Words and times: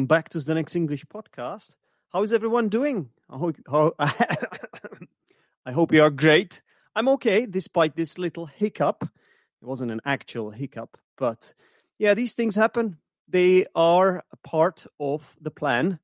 Welcome 0.00 0.06
back 0.06 0.30
to 0.30 0.38
Zdenek's 0.38 0.76
English 0.76 1.04
podcast. 1.04 1.76
How 2.10 2.22
is 2.22 2.32
everyone 2.32 2.70
doing? 2.70 3.10
I 3.28 3.36
hope, 3.36 3.56
how, 3.70 3.92
I 3.98 5.72
hope 5.72 5.92
you 5.92 6.02
are 6.02 6.08
great. 6.08 6.62
I'm 6.96 7.06
okay, 7.08 7.44
despite 7.44 7.96
this 7.96 8.16
little 8.16 8.46
hiccup. 8.46 9.02
It 9.02 9.66
wasn't 9.66 9.90
an 9.90 10.00
actual 10.06 10.50
hiccup, 10.50 10.96
but 11.18 11.52
yeah, 11.98 12.14
these 12.14 12.32
things 12.32 12.56
happen. 12.56 12.96
They 13.28 13.66
are 13.74 14.24
a 14.32 14.36
part 14.42 14.86
of 14.98 15.22
the 15.38 15.50
plan. 15.50 15.98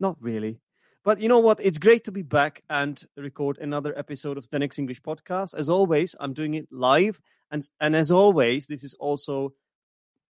Not 0.00 0.16
really. 0.22 0.58
But 1.04 1.20
you 1.20 1.28
know 1.28 1.40
what? 1.40 1.60
It's 1.60 1.76
great 1.76 2.04
to 2.04 2.12
be 2.12 2.22
back 2.22 2.62
and 2.70 2.98
record 3.14 3.58
another 3.58 3.92
episode 3.98 4.38
of 4.38 4.48
Zdenek's 4.48 4.78
English 4.78 5.02
podcast. 5.02 5.54
As 5.54 5.68
always, 5.68 6.16
I'm 6.18 6.32
doing 6.32 6.54
it 6.54 6.68
live. 6.72 7.20
And, 7.50 7.68
and 7.78 7.94
as 7.94 8.10
always, 8.10 8.68
this 8.68 8.84
is 8.84 8.94
also 8.94 9.52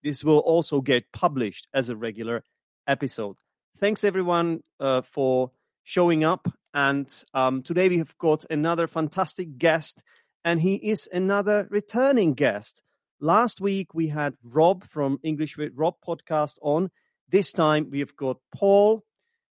this 0.02 0.24
will 0.24 0.38
also 0.38 0.80
get 0.80 1.12
published 1.12 1.68
as 1.74 1.88
a 1.88 1.96
regular 1.96 2.42
episode. 2.86 3.36
Thanks 3.78 4.04
everyone 4.04 4.62
uh, 4.80 5.02
for 5.02 5.50
showing 5.84 6.24
up. 6.24 6.46
And 6.74 7.12
um, 7.34 7.62
today 7.62 7.88
we 7.88 7.98
have 7.98 8.16
got 8.18 8.44
another 8.50 8.86
fantastic 8.86 9.58
guest, 9.58 10.02
and 10.44 10.60
he 10.60 10.74
is 10.74 11.08
another 11.12 11.66
returning 11.70 12.34
guest. 12.34 12.82
Last 13.20 13.60
week 13.60 13.94
we 13.94 14.08
had 14.08 14.34
Rob 14.42 14.84
from 14.84 15.18
English 15.22 15.56
with 15.56 15.72
Rob 15.74 15.94
podcast 16.06 16.56
on. 16.62 16.90
This 17.28 17.52
time 17.52 17.88
we 17.90 18.00
have 18.00 18.16
got 18.16 18.38
Paul. 18.54 19.04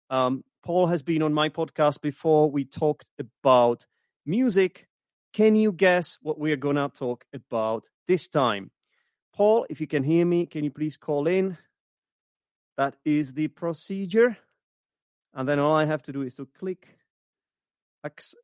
Um, 0.09 0.43
Paul 0.63 0.87
has 0.87 1.03
been 1.03 1.21
on 1.21 1.33
my 1.33 1.49
podcast 1.49 2.01
before. 2.01 2.49
We 2.49 2.65
talked 2.65 3.09
about 3.19 3.85
music. 4.25 4.87
Can 5.33 5.55
you 5.55 5.71
guess 5.71 6.17
what 6.21 6.39
we 6.39 6.51
are 6.51 6.57
going 6.57 6.75
to 6.75 6.89
talk 6.89 7.25
about 7.33 7.87
this 8.07 8.27
time? 8.27 8.71
Paul, 9.33 9.65
if 9.69 9.81
you 9.81 9.87
can 9.87 10.03
hear 10.03 10.25
me, 10.25 10.45
can 10.45 10.63
you 10.63 10.71
please 10.71 10.97
call 10.97 11.27
in? 11.27 11.57
That 12.77 12.95
is 13.03 13.33
the 13.33 13.47
procedure. 13.47 14.37
And 15.33 15.47
then 15.47 15.59
all 15.59 15.75
I 15.75 15.85
have 15.85 16.03
to 16.03 16.11
do 16.11 16.21
is 16.21 16.35
to 16.35 16.45
click 16.45 16.87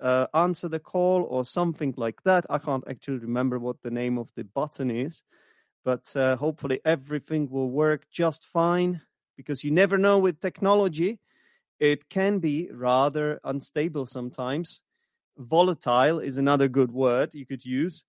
uh, 0.02 0.28
answer 0.34 0.68
the 0.68 0.80
call 0.80 1.24
or 1.30 1.46
something 1.46 1.94
like 1.98 2.22
that. 2.24 2.46
I 2.50 2.58
can't 2.58 2.84
actually 2.88 3.20
remember 3.20 3.60
what 3.60 3.82
the 3.82 3.92
name 3.92 4.18
of 4.18 4.28
the 4.36 4.44
button 4.44 4.92
is, 4.92 5.22
but 5.86 6.12
uh, 6.16 6.36
hopefully 6.36 6.82
everything 6.86 7.50
will 7.50 7.70
work 7.70 8.06
just 8.12 8.46
fine 8.46 9.02
because 9.38 9.64
you 9.64 9.72
never 9.72 9.98
know 9.98 10.20
with 10.20 10.40
technology. 10.40 11.20
It 11.80 12.10
can 12.10 12.40
be 12.40 12.70
rather 12.72 13.40
unstable 13.44 14.06
sometimes. 14.06 14.82
Volatile 15.38 16.20
is 16.20 16.38
another 16.38 16.68
good 16.68 16.92
word 16.92 17.34
you 17.34 17.46
could 17.46 17.66
use, 17.66 18.04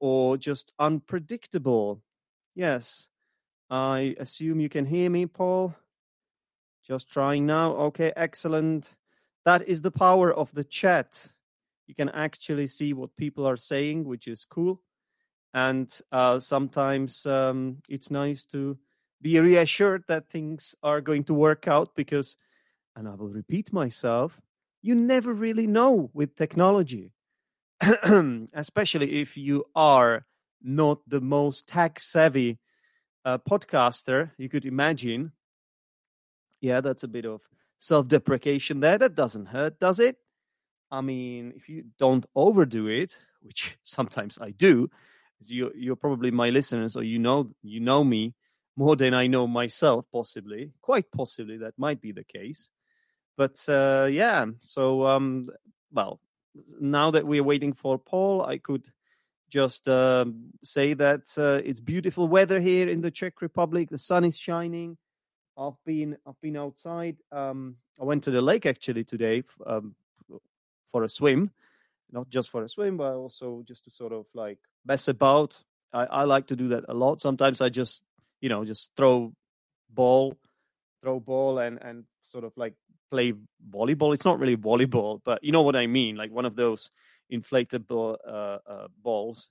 or 0.00 0.36
just 0.36 0.72
unpredictable. 0.78 2.02
Yes. 2.54 3.09
I 3.70 4.16
assume 4.18 4.58
you 4.60 4.68
can 4.68 4.84
hear 4.84 5.08
me, 5.08 5.26
Paul. 5.26 5.74
Just 6.86 7.10
trying 7.10 7.46
now. 7.46 7.72
Okay, 7.72 8.12
excellent. 8.16 8.96
That 9.44 9.68
is 9.68 9.80
the 9.80 9.92
power 9.92 10.34
of 10.34 10.52
the 10.52 10.64
chat. 10.64 11.26
You 11.86 11.94
can 11.94 12.08
actually 12.08 12.66
see 12.66 12.92
what 12.92 13.16
people 13.16 13.46
are 13.46 13.56
saying, 13.56 14.04
which 14.04 14.26
is 14.26 14.44
cool. 14.44 14.82
And 15.54 15.92
uh, 16.10 16.40
sometimes 16.40 17.26
um, 17.26 17.78
it's 17.88 18.10
nice 18.10 18.44
to 18.46 18.76
be 19.22 19.38
reassured 19.38 20.04
that 20.08 20.28
things 20.30 20.74
are 20.82 21.00
going 21.00 21.24
to 21.24 21.34
work 21.34 21.68
out 21.68 21.94
because, 21.94 22.36
and 22.96 23.08
I 23.08 23.14
will 23.14 23.28
repeat 23.28 23.72
myself, 23.72 24.40
you 24.82 24.94
never 24.94 25.32
really 25.32 25.66
know 25.66 26.10
with 26.12 26.36
technology, 26.36 27.12
especially 28.52 29.20
if 29.20 29.36
you 29.36 29.64
are 29.74 30.24
not 30.62 30.98
the 31.08 31.20
most 31.20 31.68
tech 31.68 32.00
savvy 32.00 32.58
uh, 33.24 33.38
podcaster 33.38 34.30
you 34.38 34.48
could 34.48 34.66
imagine. 34.66 35.32
Yeah, 36.60 36.80
that's 36.80 37.02
a 37.02 37.08
bit 37.08 37.24
of 37.24 37.40
self 37.78 38.08
deprecation 38.08 38.80
there. 38.80 38.98
That 38.98 39.14
doesn't 39.14 39.46
hurt, 39.46 39.78
does 39.78 40.00
it? 40.00 40.16
I 40.90 41.00
mean, 41.00 41.52
if 41.56 41.68
you 41.68 41.84
don't 41.98 42.26
overdo 42.34 42.88
it, 42.88 43.18
which 43.42 43.78
sometimes 43.82 44.38
I 44.40 44.50
do, 44.50 44.90
you, 45.46 45.72
you're 45.74 45.96
probably 45.96 46.30
my 46.30 46.50
listeners, 46.50 46.96
or 46.96 47.02
you 47.02 47.18
know 47.18 47.50
you 47.62 47.80
know 47.80 48.04
me 48.04 48.34
more 48.76 48.96
than 48.96 49.14
I 49.14 49.26
know 49.26 49.46
myself, 49.46 50.06
possibly, 50.12 50.72
quite 50.80 51.10
possibly 51.10 51.58
that 51.58 51.74
might 51.78 52.00
be 52.00 52.12
the 52.12 52.24
case. 52.24 52.68
But 53.36 53.56
uh, 53.68 54.08
yeah, 54.10 54.46
so 54.60 55.06
um, 55.06 55.48
well, 55.92 56.20
now 56.80 57.10
that 57.12 57.26
we're 57.26 57.44
waiting 57.44 57.72
for 57.72 57.98
Paul, 57.98 58.42
I 58.42 58.58
could 58.58 58.86
just 59.50 59.88
um, 59.88 60.52
say 60.64 60.94
that 60.94 61.22
uh, 61.36 61.60
it's 61.64 61.80
beautiful 61.80 62.28
weather 62.28 62.60
here 62.60 62.88
in 62.88 63.00
the 63.02 63.10
Czech 63.10 63.42
Republic. 63.42 63.90
The 63.90 63.98
sun 63.98 64.24
is 64.24 64.38
shining. 64.38 64.96
I've 65.58 65.76
been 65.84 66.16
I've 66.26 66.40
been 66.40 66.56
outside. 66.56 67.16
Um, 67.30 67.76
I 68.00 68.04
went 68.04 68.24
to 68.24 68.30
the 68.30 68.40
lake 68.40 68.64
actually 68.64 69.04
today 69.04 69.42
um, 69.66 69.94
for 70.92 71.02
a 71.02 71.08
swim, 71.08 71.50
not 72.10 72.30
just 72.30 72.50
for 72.50 72.62
a 72.62 72.68
swim, 72.68 72.96
but 72.96 73.14
also 73.14 73.62
just 73.66 73.84
to 73.84 73.90
sort 73.90 74.12
of 74.12 74.26
like 74.32 74.58
mess 74.86 75.08
about. 75.08 75.60
I, 75.92 76.04
I 76.04 76.24
like 76.24 76.46
to 76.46 76.56
do 76.56 76.68
that 76.68 76.84
a 76.88 76.94
lot. 76.94 77.20
Sometimes 77.20 77.60
I 77.60 77.68
just 77.68 78.02
you 78.40 78.48
know 78.48 78.64
just 78.64 78.92
throw 78.96 79.34
ball, 79.90 80.38
throw 81.02 81.20
ball, 81.20 81.58
and 81.58 81.78
and 81.82 82.04
sort 82.22 82.44
of 82.44 82.52
like 82.56 82.74
play 83.10 83.34
volleyball. 83.68 84.14
It's 84.14 84.24
not 84.24 84.38
really 84.38 84.56
volleyball, 84.56 85.20
but 85.24 85.42
you 85.44 85.52
know 85.52 85.62
what 85.62 85.76
I 85.76 85.86
mean, 85.86 86.16
like 86.16 86.30
one 86.30 86.46
of 86.46 86.56
those 86.56 86.90
inflatable 87.32 88.16
uh, 88.26 88.58
uh, 88.66 88.88
balls. 89.02 89.50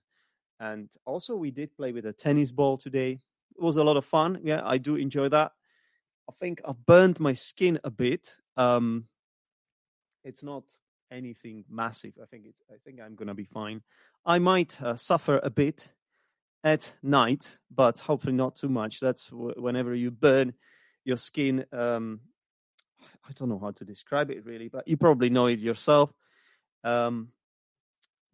And 0.59 0.89
also, 1.05 1.35
we 1.35 1.51
did 1.51 1.75
play 1.75 1.91
with 1.91 2.05
a 2.05 2.13
tennis 2.13 2.51
ball 2.51 2.77
today. 2.77 3.19
It 3.57 3.61
was 3.61 3.77
a 3.77 3.83
lot 3.83 3.97
of 3.97 4.05
fun. 4.05 4.39
Yeah, 4.43 4.61
I 4.63 4.77
do 4.77 4.95
enjoy 4.95 5.29
that. 5.29 5.51
I 6.29 6.33
think 6.39 6.61
I've 6.65 6.85
burned 6.85 7.19
my 7.19 7.33
skin 7.33 7.79
a 7.83 7.89
bit. 7.89 8.35
Um, 8.57 9.05
it's 10.23 10.43
not 10.43 10.63
anything 11.11 11.65
massive. 11.69 12.13
I 12.21 12.25
think 12.25 12.45
it's. 12.45 12.61
I 12.69 12.75
think 12.85 12.99
I'm 12.99 13.15
gonna 13.15 13.33
be 13.33 13.45
fine. 13.45 13.81
I 14.25 14.39
might 14.39 14.79
uh, 14.81 14.95
suffer 14.95 15.39
a 15.41 15.49
bit 15.49 15.91
at 16.63 16.93
night, 17.01 17.57
but 17.71 17.99
hopefully 17.99 18.33
not 18.33 18.55
too 18.55 18.69
much. 18.69 18.99
That's 18.99 19.27
w- 19.27 19.55
whenever 19.57 19.95
you 19.95 20.11
burn 20.11 20.53
your 21.05 21.17
skin. 21.17 21.65
Um, 21.71 22.19
I 23.27 23.31
don't 23.33 23.49
know 23.49 23.59
how 23.59 23.71
to 23.71 23.85
describe 23.85 24.29
it 24.31 24.45
really, 24.45 24.67
but 24.67 24.87
you 24.87 24.97
probably 24.97 25.29
know 25.29 25.47
it 25.47 25.59
yourself. 25.59 26.11
Um, 26.83 27.29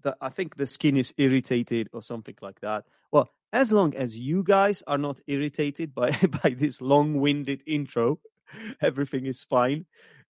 the, 0.06 0.16
I 0.22 0.30
think 0.30 0.56
the 0.56 0.68
skin 0.68 0.96
is 0.96 1.14
irritated 1.18 1.90
or 1.92 2.02
something 2.02 2.36
like 2.42 2.62
that. 2.62 2.86
Well, 3.12 3.30
as 3.52 3.74
long 3.74 3.96
as 3.96 4.18
you 4.18 4.44
guys 4.44 4.84
are 4.88 4.98
not 4.98 5.20
irritated 5.28 5.94
by 5.94 6.12
by 6.44 6.52
this 6.52 6.80
long-winded 6.82 7.64
intro, 7.68 8.20
everything 8.82 9.26
is 9.26 9.44
fine. 9.44 9.86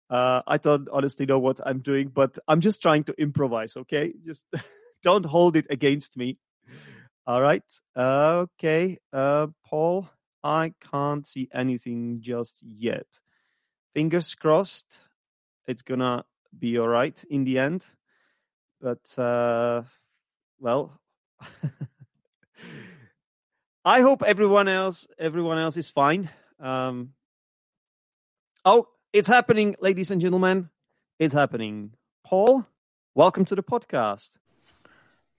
Uh, 0.09 0.43
I 0.47 0.59
don't 0.59 0.89
honestly 0.93 1.27
know 1.27 1.39
what 1.41 1.61
I'm 1.67 1.81
doing, 1.81 2.09
but 2.09 2.39
I'm 2.47 2.61
just 2.61 2.81
trying 2.81 3.05
to 3.05 3.15
improvise. 3.19 3.77
Okay, 3.77 4.15
just 4.25 4.47
don't 5.03 5.27
hold 5.27 5.57
it 5.57 5.67
against 5.69 6.17
me. 6.17 6.39
All 7.27 7.41
right. 7.41 7.65
Uh, 7.97 8.47
okay. 8.47 8.99
Uh, 9.13 9.49
Paul, 9.67 10.09
I 10.43 10.73
can't 10.93 11.27
see 11.27 11.49
anything 11.53 12.19
just 12.21 12.63
yet. 12.63 13.07
Fingers 13.95 14.35
crossed. 14.35 15.01
It's 15.67 15.83
gonna 15.83 16.25
be 16.57 16.79
all 16.79 16.89
right 16.89 17.25
in 17.29 17.45
the 17.45 17.59
end. 17.59 17.85
But 18.85 19.19
uh, 19.19 19.83
well, 20.61 21.01
I 23.83 24.03
hope 24.03 24.23
everyone 24.23 24.69
else 24.69 25.09
everyone 25.19 25.57
else 25.57 25.79
is 25.79 25.89
fine. 25.89 26.29
Um, 26.61 27.15
oh, 28.67 28.89
it's 29.11 29.27
happening, 29.27 29.75
ladies 29.81 30.11
and 30.11 30.21
gentlemen. 30.21 30.69
It's 31.19 31.33
happening. 31.33 31.95
Paul, 32.27 32.67
welcome 33.15 33.47
to 33.47 33.55
the 33.55 33.63
podcast. 33.63 34.33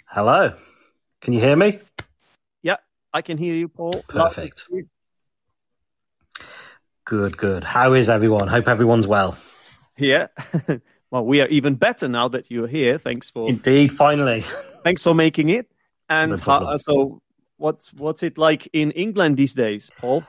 Hello. 0.08 0.56
Can 1.22 1.34
you 1.34 1.40
hear 1.40 1.56
me? 1.56 1.82
Yeah, 2.64 2.78
I 3.14 3.22
can 3.22 3.38
hear 3.38 3.54
you, 3.54 3.68
Paul. 3.68 4.02
Perfect. 4.08 4.68
Good, 7.06 7.38
good. 7.38 7.64
How 7.64 7.94
is 7.94 8.10
everyone? 8.10 8.48
Hope 8.48 8.68
everyone's 8.68 9.06
well. 9.06 9.38
Yeah. 10.00 10.30
well, 11.16 11.26
we 11.26 11.40
are 11.42 11.48
even 11.48 11.76
better 11.76 12.10
now 12.10 12.28
that 12.28 12.52
you're 12.52 12.68
here. 12.68 12.98
Thanks 12.98 13.30
for 13.30 13.48
Indeed, 13.48 13.94
finally. 13.94 14.44
thanks 14.84 15.02
for 15.02 15.14
making 15.16 15.48
it. 15.50 15.72
And 16.10 16.32
No 16.32 16.38
how, 16.38 16.66
uh, 16.66 16.78
so, 16.78 17.22
what's 17.58 17.94
what's 17.94 18.22
it 18.22 18.38
like 18.38 18.68
in 18.74 18.92
England 18.92 19.38
these 19.38 19.54
days, 19.54 19.90
Paul? 19.98 20.26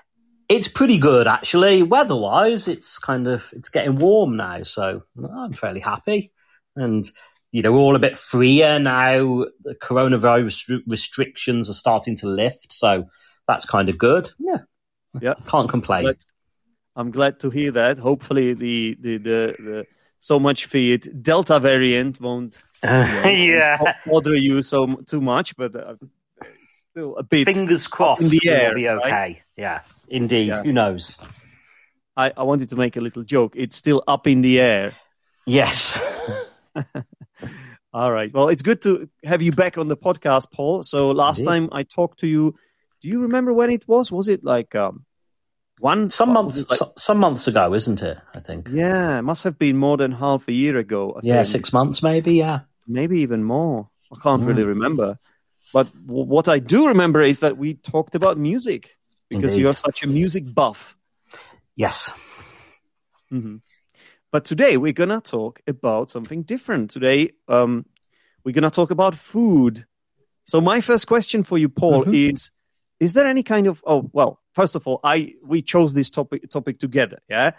It's 0.49 0.69
pretty 0.69 0.99
good 0.99 1.27
actually. 1.27 1.83
Weather-wise, 1.83 2.69
it's 2.69 3.01
kind 3.01 3.27
of 3.27 3.53
it's 3.53 3.69
getting 3.69 3.97
warm 3.97 4.37
now, 4.37 4.63
so 4.63 5.03
I'm 5.21 5.53
fairly 5.53 5.81
happy. 5.81 6.31
And 6.77 7.05
you 7.51 7.63
know, 7.63 7.73
we're 7.73 7.79
all 7.81 7.97
a 7.97 8.01
bit 8.01 8.17
freer 8.17 8.79
now. 8.79 9.47
The 9.65 9.75
coronavirus 9.75 10.83
restrictions 10.87 11.69
are 11.69 11.75
starting 11.75 12.15
to 12.17 12.29
lift, 12.29 12.73
so 12.73 13.09
that's 13.49 13.65
kind 13.65 13.89
of 13.89 13.99
good. 13.99 14.31
Yeah, 14.39 14.59
Yeah. 15.21 15.35
can't 15.49 15.69
complain. 15.69 16.05
But 16.05 16.19
I'm 16.95 17.11
glad 17.11 17.41
to 17.41 17.51
hear 17.51 17.73
that. 17.73 17.99
Hopefully, 17.99 18.55
the 18.55 18.97
the 19.01 19.19
the, 19.19 19.55
the 19.59 19.87
so 20.19 20.39
much 20.39 20.67
feared 20.67 21.23
Delta 21.23 21.61
variant 21.61 22.21
won't 22.21 22.57
yeah. 22.83 23.79
bother 24.07 24.35
you 24.35 24.63
so 24.63 24.97
too 25.07 25.21
much, 25.21 25.57
but 25.57 25.75
uh, 25.75 25.95
still 26.91 27.17
a 27.17 27.23
bit. 27.23 27.47
Fingers 27.47 27.87
crossed, 27.87 28.23
in 28.23 28.29
the 28.29 28.41
it'll 28.45 28.55
air, 28.55 28.75
be 28.75 28.89
okay. 28.89 29.11
right? 29.11 29.43
Yeah, 29.57 29.81
indeed. 30.09 30.49
Yeah. 30.49 30.63
Who 30.63 30.73
knows? 30.73 31.17
I, 32.17 32.33
I 32.37 32.43
wanted 32.45 32.71
to 32.71 32.77
make 32.77 32.97
a 32.97 33.01
little 33.01 33.23
joke. 33.23 33.55
It's 33.57 33.77
still 33.77 34.03
up 34.07 34.27
in 34.27 34.41
the 34.41 34.61
air. 34.61 34.95
Yes. 35.47 35.99
All 37.93 38.13
right. 38.13 38.31
Well, 38.33 38.49
it's 38.49 38.61
good 38.61 38.83
to 38.83 39.09
have 39.25 39.41
you 39.41 39.53
back 39.53 39.79
on 39.79 39.89
the 39.89 39.97
podcast, 39.97 40.53
Paul. 40.53 40.83
So 40.83 41.13
last 41.13 41.41
Indeed. 41.41 41.49
time 41.49 41.69
I 41.73 41.83
talked 41.85 42.21
to 42.21 42.27
you, 42.27 42.55
do 43.01 43.09
you 43.09 43.23
remember 43.23 43.55
when 43.55 43.71
it 43.71 43.89
was? 43.89 44.13
Was 44.13 44.29
it 44.29 44.45
like 44.45 44.75
um, 44.75 45.06
one 45.81 46.09
some 46.09 46.33
months, 46.33 46.65
like- 46.71 46.79
so- 46.79 46.93
some 46.97 47.19
months 47.19 47.47
ago, 47.49 47.75
isn't 47.75 48.03
it? 48.03 48.19
I 48.35 48.41
think. 48.41 48.69
yeah, 48.71 49.19
it 49.19 49.23
must 49.23 49.45
have 49.45 49.59
been 49.59 49.77
more 49.77 49.97
than 49.97 50.13
half 50.13 50.49
a 50.49 50.53
year 50.53 50.79
ago. 50.79 51.13
I 51.17 51.21
Yeah, 51.23 51.35
think. 51.37 51.47
six 51.49 51.73
months 51.73 52.03
maybe. 52.03 52.35
Yeah. 52.35 52.61
maybe 52.87 53.21
even 53.21 53.43
more. 53.43 53.89
I 54.13 54.17
can't 54.23 54.43
Mm. 54.43 54.47
really 54.47 54.63
remember. 54.63 55.19
But 55.73 55.87
w- 56.07 56.25
what 56.25 56.47
I 56.49 56.61
do 56.61 56.87
remember 56.89 57.21
is 57.23 57.41
that 57.41 57.59
we 57.59 57.75
talked 57.75 58.15
about 58.15 58.39
music 58.39 58.97
because 59.29 59.55
Indeed. 59.55 59.63
you're 59.63 59.75
such 59.75 60.05
a 60.05 60.07
music 60.07 60.45
buff. 60.55 60.97
Yes. 61.75 62.13
hmm 63.31 63.57
But 64.33 64.45
today 64.45 64.77
we're 64.77 64.93
gonna 64.93 65.21
talk 65.21 65.61
about 65.67 66.11
something 66.11 66.43
different. 66.45 66.91
Today 66.93 67.33
um, 67.49 67.85
we're 68.45 68.53
gonna 68.55 68.71
talk 68.71 68.91
about 68.93 69.17
food. 69.17 69.85
So 70.47 70.61
my 70.61 70.81
first 70.81 71.07
question 71.09 71.43
for 71.43 71.59
you, 71.59 71.69
Paul, 71.69 72.05
Mhm. 72.05 72.15
is: 72.31 72.51
Is 73.01 73.13
there 73.13 73.27
any 73.27 73.43
kind 73.43 73.67
of? 73.67 73.83
Oh, 73.87 74.09
well, 74.13 74.41
first 74.55 74.75
of 74.75 74.87
all, 74.87 75.01
I 75.05 75.35
we 75.45 75.63
chose 75.63 75.95
this 75.95 76.11
topic 76.11 76.49
topic 76.51 76.79
together, 76.79 77.19
yeah, 77.29 77.53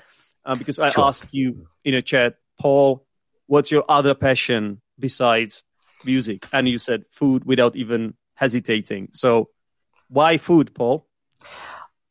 uh, 0.45 0.55
because 0.55 0.79
I 0.79 0.89
Sure. 0.91 1.03
asked 1.05 1.33
you 1.33 1.67
in 1.83 1.93
a 1.93 2.01
chat, 2.01 2.35
Paul, 2.59 3.05
what's 3.47 3.71
your 3.71 3.85
other 3.87 4.15
passion 4.15 4.81
besides 4.99 5.63
music? 6.03 6.47
And 6.51 6.67
you 6.67 6.79
said 6.79 7.03
food 7.11 7.45
without 7.45 7.75
even 7.75 8.15
hesitating. 8.35 9.09
So 9.11 9.49
why 10.09 10.37
food, 10.37 10.73
Paul? 10.73 11.07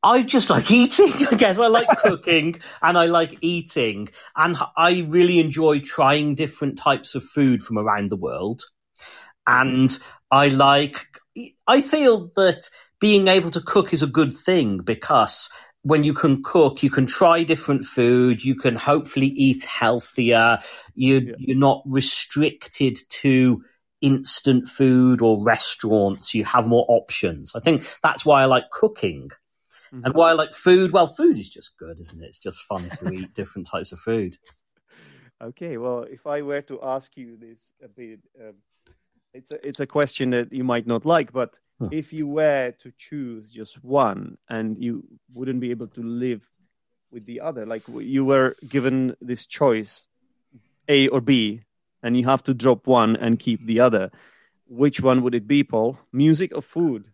I 0.03 0.23
just 0.23 0.51
like 0.51 0.71
eating, 0.71 1.13
I 1.31 1.35
guess. 1.35 1.59
I 1.59 1.67
like 1.67 1.89
cooking 1.89 2.61
and 2.81 2.97
I 2.97 3.07
like 3.07 3.39
eating. 3.41 4.09
And 4.37 4.57
I 4.77 5.05
really 5.09 5.41
enjoy 5.41 5.81
trying 5.81 6.37
different 6.37 6.79
types 6.79 7.15
of 7.17 7.25
food 7.25 7.63
from 7.63 7.79
around 7.79 8.11
the 8.11 8.17
world. 8.17 8.63
And 9.47 9.97
I 10.31 10.49
like, 10.49 11.05
I 11.67 11.81
feel 11.81 12.31
that 12.37 12.69
being 13.01 13.29
able 13.29 13.51
to 13.51 13.61
cook 13.61 13.93
is 13.93 14.03
a 14.03 14.07
good 14.07 14.37
thing 14.37 14.79
because 14.79 15.51
when 15.83 16.03
you 16.03 16.15
can 16.15 16.43
cook, 16.43 16.83
you 16.83 16.91
can 16.91 17.07
try 17.07 17.45
different 17.45 17.85
food. 17.85 18.45
You 18.45 18.57
can 18.57 18.75
hopefully 18.75 19.29
eat 19.29 19.63
healthier. 19.65 20.59
You, 20.95 21.19
Yeah. 21.19 21.35
You're 21.39 21.59
not 21.59 21.83
restricted 21.87 22.99
to 23.09 23.63
instant 24.01 24.67
food 24.69 25.23
or 25.23 25.45
restaurants. 25.45 26.35
You 26.35 26.45
have 26.45 26.67
more 26.67 26.85
options. 26.89 27.55
I 27.55 27.61
think 27.61 27.87
that's 28.03 28.25
why 28.25 28.43
I 28.43 28.47
like 28.47 28.71
cooking. 28.71 29.31
And 29.93 30.15
why 30.15 30.31
I 30.31 30.33
like 30.33 30.53
food? 30.53 30.93
Well, 30.93 31.07
food 31.07 31.39
is 31.39 31.49
just 31.49 31.79
good, 31.79 31.99
isn't 32.01 32.23
it? 32.23 32.27
It's 32.27 32.39
just 32.39 32.61
fun 32.63 32.91
to 32.91 33.11
eat 33.13 33.35
different 33.35 33.67
types 33.67 33.93
of 33.93 33.99
food. 33.99 34.37
Okay, 35.43 35.77
well, 35.77 36.03
if 36.03 36.27
I 36.27 36.43
were 36.43 36.63
to 36.63 36.83
ask 36.83 37.17
you 37.17 37.37
this 37.37 37.59
a 37.83 37.89
bit, 37.89 38.21
um, 38.41 38.55
it's 39.33 39.51
a 39.51 39.67
it's 39.67 39.81
a 39.81 39.87
question 39.87 40.31
that 40.31 40.53
you 40.53 40.65
might 40.65 40.87
not 40.87 41.05
like, 41.07 41.33
but 41.33 41.57
Hmm. 41.79 41.89
if 41.91 42.13
you 42.13 42.27
were 42.27 42.73
to 42.83 42.93
choose 42.97 43.51
just 43.51 43.85
one 43.85 44.39
and 44.49 44.83
you 44.83 45.05
wouldn't 45.35 45.61
be 45.61 45.73
able 45.73 45.89
to 45.89 46.03
live 46.03 46.43
with 47.11 47.27
the 47.27 47.41
other, 47.41 47.67
like 47.67 47.83
you 47.89 48.25
were 48.25 48.57
given 48.67 49.15
this 49.21 49.45
choice, 49.45 50.07
A 50.89 51.09
or 51.09 51.21
B, 51.21 51.63
and 52.03 52.17
you 52.17 52.25
have 52.25 52.43
to 52.45 52.55
drop 52.55 52.87
one 52.87 53.17
and 53.17 53.39
keep 53.39 53.65
the 53.67 53.81
other, 53.81 54.11
which 54.69 55.01
one 55.01 55.23
would 55.23 55.35
it 55.35 55.47
be, 55.47 55.65
Paul? 55.65 55.99
Music 56.13 56.53
or 56.55 56.63
food? 56.63 57.09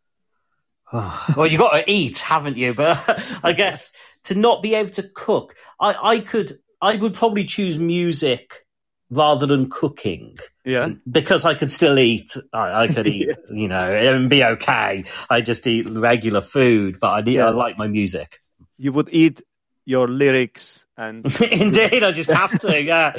well, 0.92 1.46
you 1.46 1.58
got 1.58 1.76
to 1.76 1.90
eat, 1.90 2.20
haven't 2.20 2.56
you? 2.56 2.72
But 2.72 3.02
I 3.42 3.52
guess 3.52 3.90
to 4.24 4.34
not 4.34 4.62
be 4.62 4.74
able 4.74 4.90
to 4.90 5.02
cook, 5.02 5.56
I, 5.80 5.94
I 5.94 6.20
could, 6.20 6.52
I 6.80 6.94
would 6.96 7.14
probably 7.14 7.44
choose 7.44 7.78
music 7.78 8.64
rather 9.10 9.46
than 9.46 9.70
cooking 9.70 10.38
Yeah, 10.64 10.90
because 11.10 11.44
I 11.44 11.54
could 11.54 11.72
still 11.72 11.98
eat. 11.98 12.36
I, 12.52 12.84
I 12.84 12.88
could 12.88 13.06
eat, 13.16 13.28
Yes. 13.28 13.38
you 13.50 13.68
know, 13.68 13.90
and 13.90 14.30
be 14.30 14.44
okay. 14.44 15.04
I 15.28 15.40
just 15.40 15.66
eat 15.66 15.88
regular 15.88 16.40
food, 16.40 16.98
but 17.00 17.08
I 17.14 17.20
need, 17.22 17.36
Yeah. 17.36 17.46
I 17.46 17.50
like 17.50 17.78
my 17.78 17.88
music. 17.88 18.38
you 18.78 18.92
would 18.92 19.08
eat 19.10 19.42
your 19.84 20.06
lyrics 20.08 20.86
and 20.96 21.26
Indeed, 21.40 22.04
I 22.04 22.12
just 22.12 22.30
have 22.42 22.58
to. 22.60 22.80
Yeah. 22.80 23.12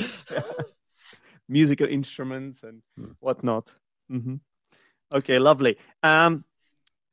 musical 1.49 1.87
instruments 1.87 2.63
and 2.63 2.81
Hmm. 2.97 3.11
whatnot. 3.19 3.75
hmm 4.09 4.35
Okay, 5.13 5.37
lovely. 5.39 5.77
Um, 6.01 6.43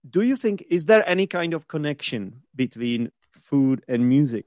do 0.08 0.22
you 0.22 0.36
think 0.36 0.64
is 0.70 0.86
there 0.86 1.06
any 1.08 1.26
kind 1.26 1.52
of 1.54 1.66
connection 1.68 2.42
between 2.56 3.10
food 3.50 3.82
and 3.88 4.08
music? 4.08 4.46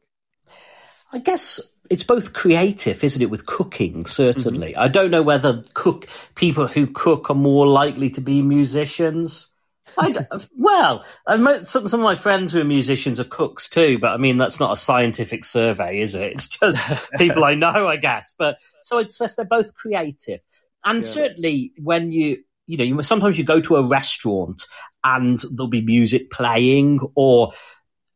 I 1.12 1.20
guess 1.20 1.60
it's 1.90 2.04
both 2.04 2.34
creative, 2.34 3.04
isn't 3.04 3.22
it, 3.22 3.30
with 3.30 3.46
cooking, 3.46 4.06
certainly. 4.06 4.72
Mm-hmm. 4.72 4.82
I 4.82 4.88
don't 4.88 5.12
know 5.12 5.24
whether 5.24 5.64
cook 5.74 6.08
people 6.36 6.68
who 6.68 6.88
cook 6.88 7.30
are 7.30 7.36
more 7.36 7.68
likely 7.68 8.10
to 8.12 8.22
be 8.22 8.42
musicians. 8.42 9.50
I 9.98 10.26
well, 10.58 11.06
I 11.28 11.38
met 11.38 11.68
some, 11.68 11.88
some 11.88 12.00
of 12.00 12.04
my 12.04 12.16
friends 12.16 12.52
who 12.52 12.62
are 12.62 12.66
musicians 12.66 13.20
are 13.20 13.26
cooks 13.26 13.68
too, 13.70 14.00
but 14.00 14.12
I 14.12 14.18
mean, 14.18 14.38
that's 14.38 14.60
not 14.60 14.74
a 14.74 14.78
scientific 14.78 15.46
survey, 15.46 16.00
is 16.02 16.16
it? 16.16 16.34
It's 16.34 16.48
just 16.48 16.78
people 17.18 17.44
I 17.44 17.56
know, 17.56 17.88
I 17.88 17.98
guess. 17.98 18.34
But 18.38 18.58
so 18.82 18.98
I'd 18.98 19.12
stress 19.12 19.36
they're 19.36 19.46
both 19.46 19.74
creative. 19.74 20.42
And 20.86 21.00
Yeah. 21.00 21.04
certainly 21.04 21.74
when 21.78 22.12
you, 22.12 22.44
you 22.66 22.78
know, 22.78 22.84
you, 22.84 23.04
sometimes 23.04 23.38
you 23.38 23.44
go 23.44 23.62
to 23.62 23.76
a 23.76 23.88
restaurant 23.88 24.66
and 25.04 25.40
there'll 25.52 25.68
be 25.68 25.82
music 25.82 26.32
playing 26.32 27.00
or 27.16 27.52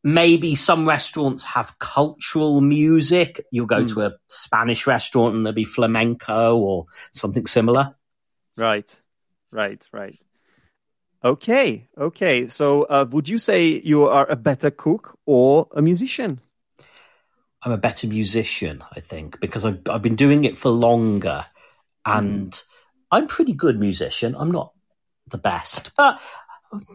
maybe 0.03 0.55
some 0.55 0.87
restaurants 0.87 1.43
have 1.43 1.77
cultural 1.79 2.61
music. 2.61 3.45
You'll 3.51 3.65
go 3.65 3.83
Mm. 3.83 3.93
to 3.93 4.01
a 4.05 4.11
Spanish 4.29 4.87
restaurant 4.87 5.35
and 5.35 5.45
there'll 5.45 5.55
be 5.55 5.65
flamenco 5.65 6.57
or 6.57 6.85
something 7.13 7.45
similar. 7.47 7.95
Right, 8.55 8.99
right, 9.51 9.85
right. 9.91 10.15
Okay, 11.23 11.89
okay. 11.97 12.47
So, 12.47 12.83
uh, 12.83 13.05
would 13.09 13.27
you 13.27 13.37
say 13.39 13.81
you 13.83 14.05
are 14.05 14.29
a 14.29 14.35
better 14.35 14.71
cook 14.71 15.17
or 15.25 15.67
a 15.75 15.81
musician? 15.81 16.39
I'm 17.63 17.71
a 17.71 17.77
better 17.77 18.07
musician, 18.07 18.83
I 18.95 18.99
think, 18.99 19.39
because 19.39 19.65
I've, 19.65 19.81
I've 19.89 20.03
been 20.03 20.15
doing 20.15 20.43
it 20.45 20.57
for 20.57 20.69
longer 20.69 21.45
and 22.05 22.57
I'm 23.11 23.27
pretty 23.27 23.53
good 23.53 23.79
musician. 23.79 24.35
I'm 24.37 24.51
not 24.51 24.73
the 25.27 25.37
best, 25.39 25.91
but 25.97 26.21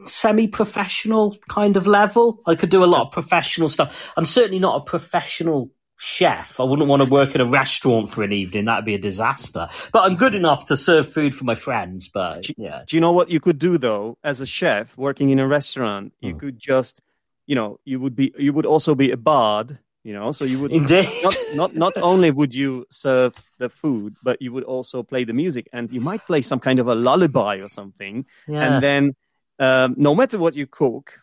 semi-professional 0.04 1.36
kind 1.48 1.76
of 1.76 1.86
level. 1.86 2.40
I 2.46 2.54
could 2.54 2.70
do 2.70 2.84
a 2.84 2.86
lot 2.86 3.06
of 3.06 3.12
professional 3.12 3.68
stuff. 3.68 4.12
I'm 4.16 4.24
certainly 4.24 4.58
not 4.58 4.76
a 4.76 4.84
professional 4.84 5.70
chef. 5.98 6.58
I 6.58 6.64
wouldn't 6.64 6.88
want 6.88 7.02
to 7.02 7.08
work 7.08 7.34
in 7.34 7.40
a 7.40 7.46
restaurant 7.46 8.10
for 8.10 8.22
an 8.24 8.32
evening. 8.32 8.64
That'd 8.64 8.84
be 8.84 8.94
a 8.94 8.98
disaster. 8.98 9.68
But 9.92 10.04
I'm 10.04 10.16
good 10.16 10.34
enough 10.34 10.66
to 10.66 10.76
serve 10.76 11.12
food 11.12 11.34
for 11.34 11.44
my 11.44 11.54
friends. 11.54 12.08
But 12.08 12.46
yeah, 12.58 12.82
Do 12.86 12.96
you 12.96 13.00
know 13.00 13.12
what 13.12 13.30
you 13.30 13.40
could 13.40 13.58
do 13.58 13.78
though, 13.78 14.18
as 14.24 14.40
a 14.40 14.46
chef 14.46 14.96
working 14.96 15.30
in 15.30 15.38
a 15.38 15.46
restaurant? 15.46 16.12
You 16.20 16.32
Hmm. 16.32 16.38
could 16.38 16.58
just, 16.58 17.00
you 17.46 17.54
know, 17.54 17.78
you 17.84 18.00
would 18.00 18.16
be, 18.16 18.32
you 18.38 18.52
would 18.52 18.66
also 18.66 18.94
be 18.94 19.10
a 19.12 19.16
bard. 19.16 19.78
You 20.04 20.14
know, 20.14 20.32
so 20.32 20.44
you 20.44 20.58
would 20.58 20.72
indeed. 20.72 21.08
not 21.22 21.36
not 21.54 21.76
not 21.76 21.96
only 21.96 22.32
would 22.32 22.52
you 22.52 22.86
serve 22.90 23.34
the 23.58 23.68
food, 23.68 24.16
but 24.20 24.42
you 24.42 24.52
would 24.52 24.64
also 24.64 25.04
play 25.04 25.22
the 25.22 25.32
music, 25.32 25.68
and 25.72 25.92
you 25.92 26.00
might 26.00 26.26
play 26.26 26.42
some 26.42 26.58
kind 26.58 26.80
of 26.80 26.88
a 26.88 26.94
lullaby 26.96 27.58
or 27.58 27.68
something. 27.68 28.26
Yes. 28.48 28.58
And 28.64 28.82
then, 28.82 29.14
um, 29.62 29.94
no 29.96 30.14
matter 30.14 30.38
what 30.38 30.56
you 30.56 30.66
cook, 30.66 31.20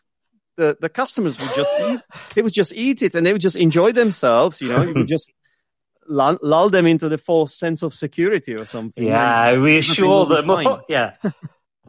the 0.55 0.77
the 0.79 0.89
customers 0.89 1.39
would 1.39 1.53
just 1.53 1.71
eat. 1.87 1.99
They 2.35 2.41
would 2.41 2.53
just 2.53 2.73
eat 2.73 3.01
it, 3.01 3.15
and 3.15 3.25
they 3.25 3.33
would 3.33 3.41
just 3.41 3.57
enjoy 3.57 3.91
themselves. 3.91 4.61
You 4.61 4.69
know, 4.69 4.81
you 4.83 4.93
would 4.93 5.07
just 5.07 5.31
lull, 6.07 6.37
lull 6.41 6.69
them 6.69 6.85
into 6.85 7.09
the 7.09 7.17
false 7.17 7.53
sense 7.55 7.83
of 7.83 7.93
security 7.93 8.55
or 8.55 8.65
something. 8.65 9.03
Yeah, 9.03 9.49
And 9.49 9.63
reassure 9.63 10.25
them. 10.25 10.47
fine. 10.47 10.79
yeah. 10.89 11.15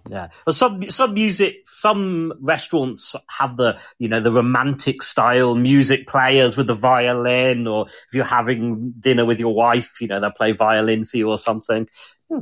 Yeah. 0.08 0.28
Well, 0.46 0.54
some 0.54 0.88
some 0.90 1.14
music, 1.14 1.56
some 1.64 2.32
restaurants 2.40 3.14
have 3.28 3.56
the 3.56 3.78
you 3.98 4.08
know 4.08 4.20
the 4.20 4.32
romantic 4.32 5.02
style 5.02 5.54
music 5.54 6.06
players 6.06 6.56
with 6.56 6.66
the 6.66 6.74
violin, 6.74 7.66
or 7.66 7.86
if 7.86 8.14
you're 8.14 8.24
having 8.24 8.94
dinner 8.98 9.26
with 9.26 9.40
your 9.40 9.54
wife, 9.54 10.00
you 10.00 10.08
know 10.08 10.18
they'll 10.20 10.30
play 10.30 10.52
violin 10.52 11.04
for 11.04 11.16
you 11.18 11.28
or 11.28 11.38
something. 11.38 11.86
Hmm. 12.28 12.40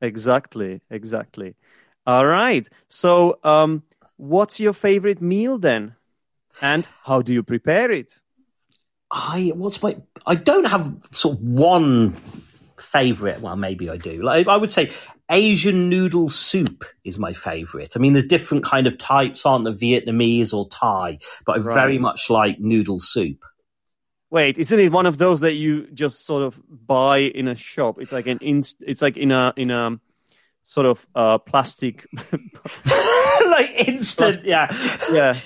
Exactly, 0.00 0.80
exactly. 0.90 1.54
All 2.08 2.24
right. 2.26 2.66
So, 2.88 3.38
um, 3.44 3.82
what's 4.16 4.60
your 4.60 4.72
favorite 4.72 5.20
meal 5.20 5.58
then, 5.58 5.94
and 6.62 6.88
how 7.04 7.20
do 7.20 7.34
you 7.34 7.42
prepare 7.42 7.92
it? 7.92 8.18
I 9.10 9.52
what's 9.54 9.82
my 9.82 9.98
I 10.26 10.34
don't 10.34 10.64
have 10.64 10.96
sort 11.10 11.36
of 11.36 11.42
one 11.42 12.16
favorite. 12.78 13.42
Well, 13.42 13.56
maybe 13.56 13.90
I 13.90 13.98
do. 13.98 14.22
Like 14.22 14.48
I 14.48 14.56
would 14.56 14.70
say 14.70 14.90
Asian 15.30 15.90
noodle 15.90 16.30
soup 16.30 16.86
is 17.04 17.18
my 17.18 17.34
favorite. 17.34 17.92
I 17.94 17.98
mean, 17.98 18.14
there's 18.14 18.26
different 18.26 18.64
kind 18.64 18.86
of 18.86 18.96
types, 18.96 19.44
aren't 19.44 19.66
there? 19.66 19.74
Vietnamese 19.74 20.54
or 20.54 20.66
Thai, 20.66 21.18
but 21.44 21.58
I 21.58 21.62
Right. 21.62 21.74
very 21.74 21.98
much 21.98 22.30
like 22.30 22.58
noodle 22.58 23.00
soup. 23.00 23.44
Wait, 24.30 24.56
isn't 24.56 24.80
it 24.80 24.92
one 24.92 25.04
of 25.04 25.18
those 25.18 25.40
that 25.40 25.56
you 25.56 25.88
just 25.88 26.24
sort 26.24 26.42
of 26.42 26.58
buy 26.70 27.18
in 27.18 27.48
a 27.48 27.54
shop? 27.54 27.98
It's 27.98 28.12
like 28.12 28.26
an 28.26 28.38
inst. 28.40 28.78
It's 28.80 29.02
like 29.02 29.18
in 29.18 29.30
a 29.30 29.52
in 29.56 29.70
a 29.70 30.00
sort 30.68 30.86
of 30.86 31.04
uh 31.14 31.38
plastic. 31.38 32.06
like 33.46 33.88
instant, 33.88 34.44
yeah. 34.44 34.68
yeah. 35.10 35.40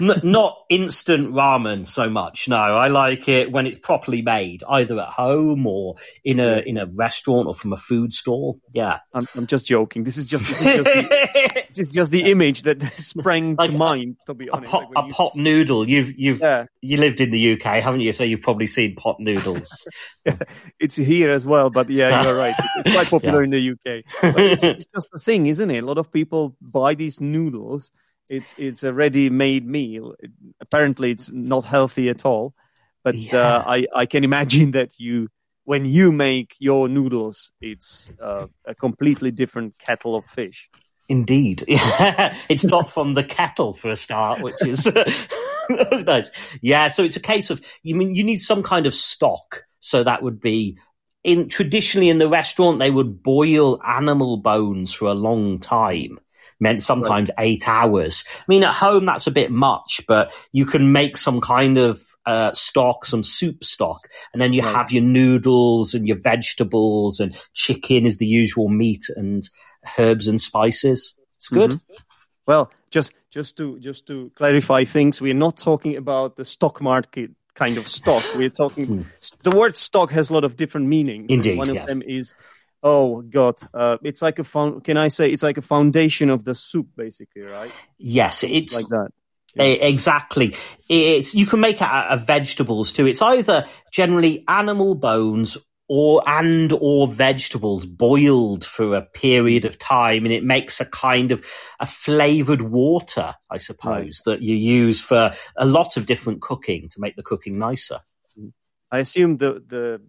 N- 0.00 0.20
not 0.22 0.56
instant 0.70 1.32
ramen 1.34 1.86
so 1.86 2.08
much. 2.08 2.48
No, 2.48 2.56
I 2.56 2.86
like 2.86 3.28
it 3.28 3.52
when 3.52 3.66
it's 3.66 3.76
properly 3.76 4.22
made, 4.22 4.62
either 4.68 4.98
at 5.00 5.08
home 5.08 5.66
or 5.66 5.96
in 6.24 6.40
a 6.40 6.62
in 6.64 6.78
a 6.78 6.86
restaurant 6.86 7.46
or 7.46 7.54
from 7.54 7.72
a 7.72 7.76
food 7.76 8.12
stall. 8.12 8.58
Yeah. 8.72 9.00
I'm, 9.12 9.26
I'm 9.34 9.46
just 9.46 9.66
joking. 9.66 10.04
This 10.04 10.16
is 10.16 10.26
just 10.26 10.46
this 10.48 10.60
is 10.60 10.66
just 10.66 10.84
the, 10.84 11.63
is 11.78 11.88
just 11.88 12.10
the 12.10 12.30
image 12.30 12.62
that 12.62 12.82
sprang 12.98 13.56
Like 13.56 13.70
to 13.70 13.74
a- 13.76 13.78
mind. 13.78 14.16
To 14.26 14.34
be 14.34 14.48
a 14.48 14.52
honest, 14.52 14.70
pot, 14.70 14.90
Like 14.94 15.04
a 15.04 15.08
you- 15.08 15.12
pot 15.14 15.36
noodle. 15.36 15.88
You've 15.88 16.12
you've 16.18 16.40
yeah, 16.40 16.66
you 16.80 16.96
lived 16.98 17.20
in 17.20 17.30
the 17.30 17.52
UK, 17.54 17.82
haven't 17.82 18.00
you? 18.00 18.12
So 18.12 18.24
you've 18.24 18.40
probably 18.42 18.66
seen 18.66 18.94
pot 18.94 19.16
noodles. 19.20 19.86
it's 20.80 20.96
here 20.96 21.30
as 21.30 21.46
well. 21.46 21.70
But 21.70 21.90
yeah, 21.90 22.22
you're 22.24 22.36
right. 22.36 22.54
It's 22.78 22.90
quite 22.92 23.06
popular 23.10 23.42
in 23.42 23.50
the 23.50 23.70
UK. 23.70 24.04
But 24.22 24.40
it's, 24.40 24.64
it's 24.64 24.86
just 24.94 25.08
a 25.14 25.18
thing, 25.18 25.46
isn't 25.46 25.70
it? 25.70 25.82
A 25.82 25.86
lot 25.86 25.98
of 25.98 26.12
people 26.12 26.56
buy 26.60 26.94
these 26.94 27.20
noodles. 27.20 27.90
It's 28.28 28.54
it's 28.56 28.82
a 28.84 28.92
ready-made 28.92 29.66
meal. 29.66 30.14
It, 30.18 30.30
apparently, 30.60 31.10
it's 31.10 31.30
not 31.30 31.64
healthy 31.64 32.08
at 32.08 32.24
all. 32.24 32.54
But 33.02 33.16
Yeah. 33.16 33.36
uh, 33.38 33.64
I 33.66 33.86
I 33.94 34.06
can 34.06 34.24
imagine 34.24 34.70
that 34.72 34.92
you 34.98 35.28
when 35.66 35.84
you 35.86 36.12
make 36.12 36.54
your 36.58 36.88
noodles, 36.88 37.50
it's 37.60 38.10
uh, 38.22 38.46
a 38.66 38.74
completely 38.74 39.30
different 39.30 39.74
kettle 39.78 40.14
of 40.16 40.24
fish. 40.26 40.68
Indeed, 41.08 41.64
it's 41.68 42.66
not 42.66 42.90
from 42.90 43.14
the 43.14 43.24
kettle 43.24 43.74
for 43.74 43.90
a 43.90 43.96
start, 43.96 44.40
which 44.40 44.64
is 44.64 44.88
nice. 45.70 46.30
Yeah, 46.62 46.88
so 46.88 47.04
it's 47.04 47.16
a 47.16 47.20
case 47.20 47.50
of 47.50 47.60
you 47.82 47.94
mean 47.94 48.14
you 48.14 48.24
need 48.24 48.38
some 48.38 48.62
kind 48.62 48.86
of 48.86 48.94
stock. 48.94 49.64
So 49.80 50.02
that 50.02 50.22
would 50.22 50.40
be 50.40 50.78
in 51.22 51.48
traditionally 51.50 52.08
in 52.08 52.18
the 52.18 52.28
restaurant 52.28 52.78
they 52.78 52.90
would 52.90 53.22
boil 53.22 53.82
animal 53.82 54.38
bones 54.38 54.92
for 54.94 55.06
a 55.06 55.14
long 55.14 55.60
time. 55.60 56.18
Meant 56.60 56.82
sometimes 56.82 57.30
eight 57.38 57.68
hours. 57.68 58.24
I 58.40 58.44
mean, 58.48 58.62
at 58.62 58.72
home 58.74 59.04
that's 59.04 59.26
a 59.26 59.32
bit 59.32 59.50
much, 59.50 60.02
but 60.08 60.32
you 60.52 60.64
can 60.64 60.92
make 60.92 61.16
some 61.16 61.40
kind 61.40 61.76
of 61.78 62.00
uh, 62.24 62.52
stock, 62.54 63.04
some 63.04 63.22
soup 63.24 63.64
stock, 63.64 63.98
and 64.32 64.40
then 64.40 64.52
you 64.54 64.62
Right. 64.62 64.72
have 64.74 64.90
your 64.92 65.02
noodles 65.02 65.94
and 65.94 66.06
your 66.06 66.16
vegetables 66.18 67.20
and 67.20 67.38
chicken 67.52 68.06
is 68.06 68.16
the 68.18 68.26
usual 68.26 68.68
meat 68.68 69.06
and 69.16 69.42
herbs 69.98 70.28
and 70.28 70.40
spices. 70.40 71.18
It's 71.34 71.48
good. 71.48 71.72
Mhm. 71.72 71.80
Well, 72.46 72.70
just 72.90 73.12
just 73.30 73.56
to 73.56 73.78
just 73.80 74.06
to 74.06 74.30
clarify 74.36 74.84
things, 74.84 75.20
we're 75.20 75.34
not 75.34 75.56
talking 75.58 75.96
about 75.96 76.36
the 76.36 76.44
stock 76.44 76.80
market 76.80 77.30
kind 77.54 77.78
of 77.78 77.86
stock. 77.88 78.22
We're 78.36 78.50
talking 78.50 78.86
Hmm. 78.86 79.02
the 79.42 79.50
word 79.50 79.76
stock 79.76 80.10
has 80.12 80.30
a 80.30 80.34
lot 80.34 80.44
of 80.44 80.56
different 80.56 80.86
meanings. 80.88 81.26
Indeed, 81.28 81.56
One 81.58 81.68
of 81.70 81.76
yes. 81.76 81.86
them 81.88 82.02
is 82.02 82.34
oh 82.82 83.22
god, 83.22 83.54
uh, 83.72 83.96
it's 84.02 84.20
like 84.20 84.38
a 84.38 84.44
found, 84.44 84.84
can 84.84 84.98
I 84.98 85.08
say 85.08 85.30
it's 85.30 85.42
like 85.42 85.56
a 85.56 85.62
foundation 85.62 86.28
of 86.28 86.44
the 86.44 86.54
soup 86.54 86.88
basically, 86.96 87.42
right? 87.42 87.72
Yes, 87.98 88.44
it's 88.44 88.76
Like 88.76 88.88
that. 88.88 89.10
E- 89.58 89.80
Exactly. 89.80 90.54
It's 90.88 91.34
you 91.34 91.46
can 91.46 91.60
make 91.60 91.76
it 91.76 91.82
out 91.82 92.12
of 92.12 92.26
vegetables 92.26 92.92
too. 92.92 93.06
It's 93.06 93.22
either 93.22 93.64
generally 93.92 94.44
animal 94.48 94.94
bones 94.96 95.56
or 95.88 96.22
and 96.26 96.72
or 96.80 97.06
vegetables 97.06 97.84
boiled 97.84 98.64
for 98.64 98.96
a 98.96 99.02
period 99.02 99.64
of 99.64 99.78
time 99.78 100.24
and 100.24 100.32
it 100.32 100.42
makes 100.42 100.80
a 100.80 100.86
kind 100.86 101.30
of 101.30 101.44
a 101.78 101.86
flavored 101.86 102.62
water, 102.62 103.34
I 103.50 103.58
suppose, 103.58 104.22
that 104.24 104.40
you 104.40 104.56
use 104.56 105.00
for 105.00 105.32
a 105.56 105.66
lot 105.66 105.96
of 105.96 106.06
different 106.06 106.40
cooking 106.40 106.88
to 106.90 107.00
make 107.00 107.16
the 107.16 107.22
cooking 107.22 107.58
nicer. 107.58 108.00
I 108.90 109.00
assume 109.00 109.36
the 109.36 109.62
the 109.66 110.00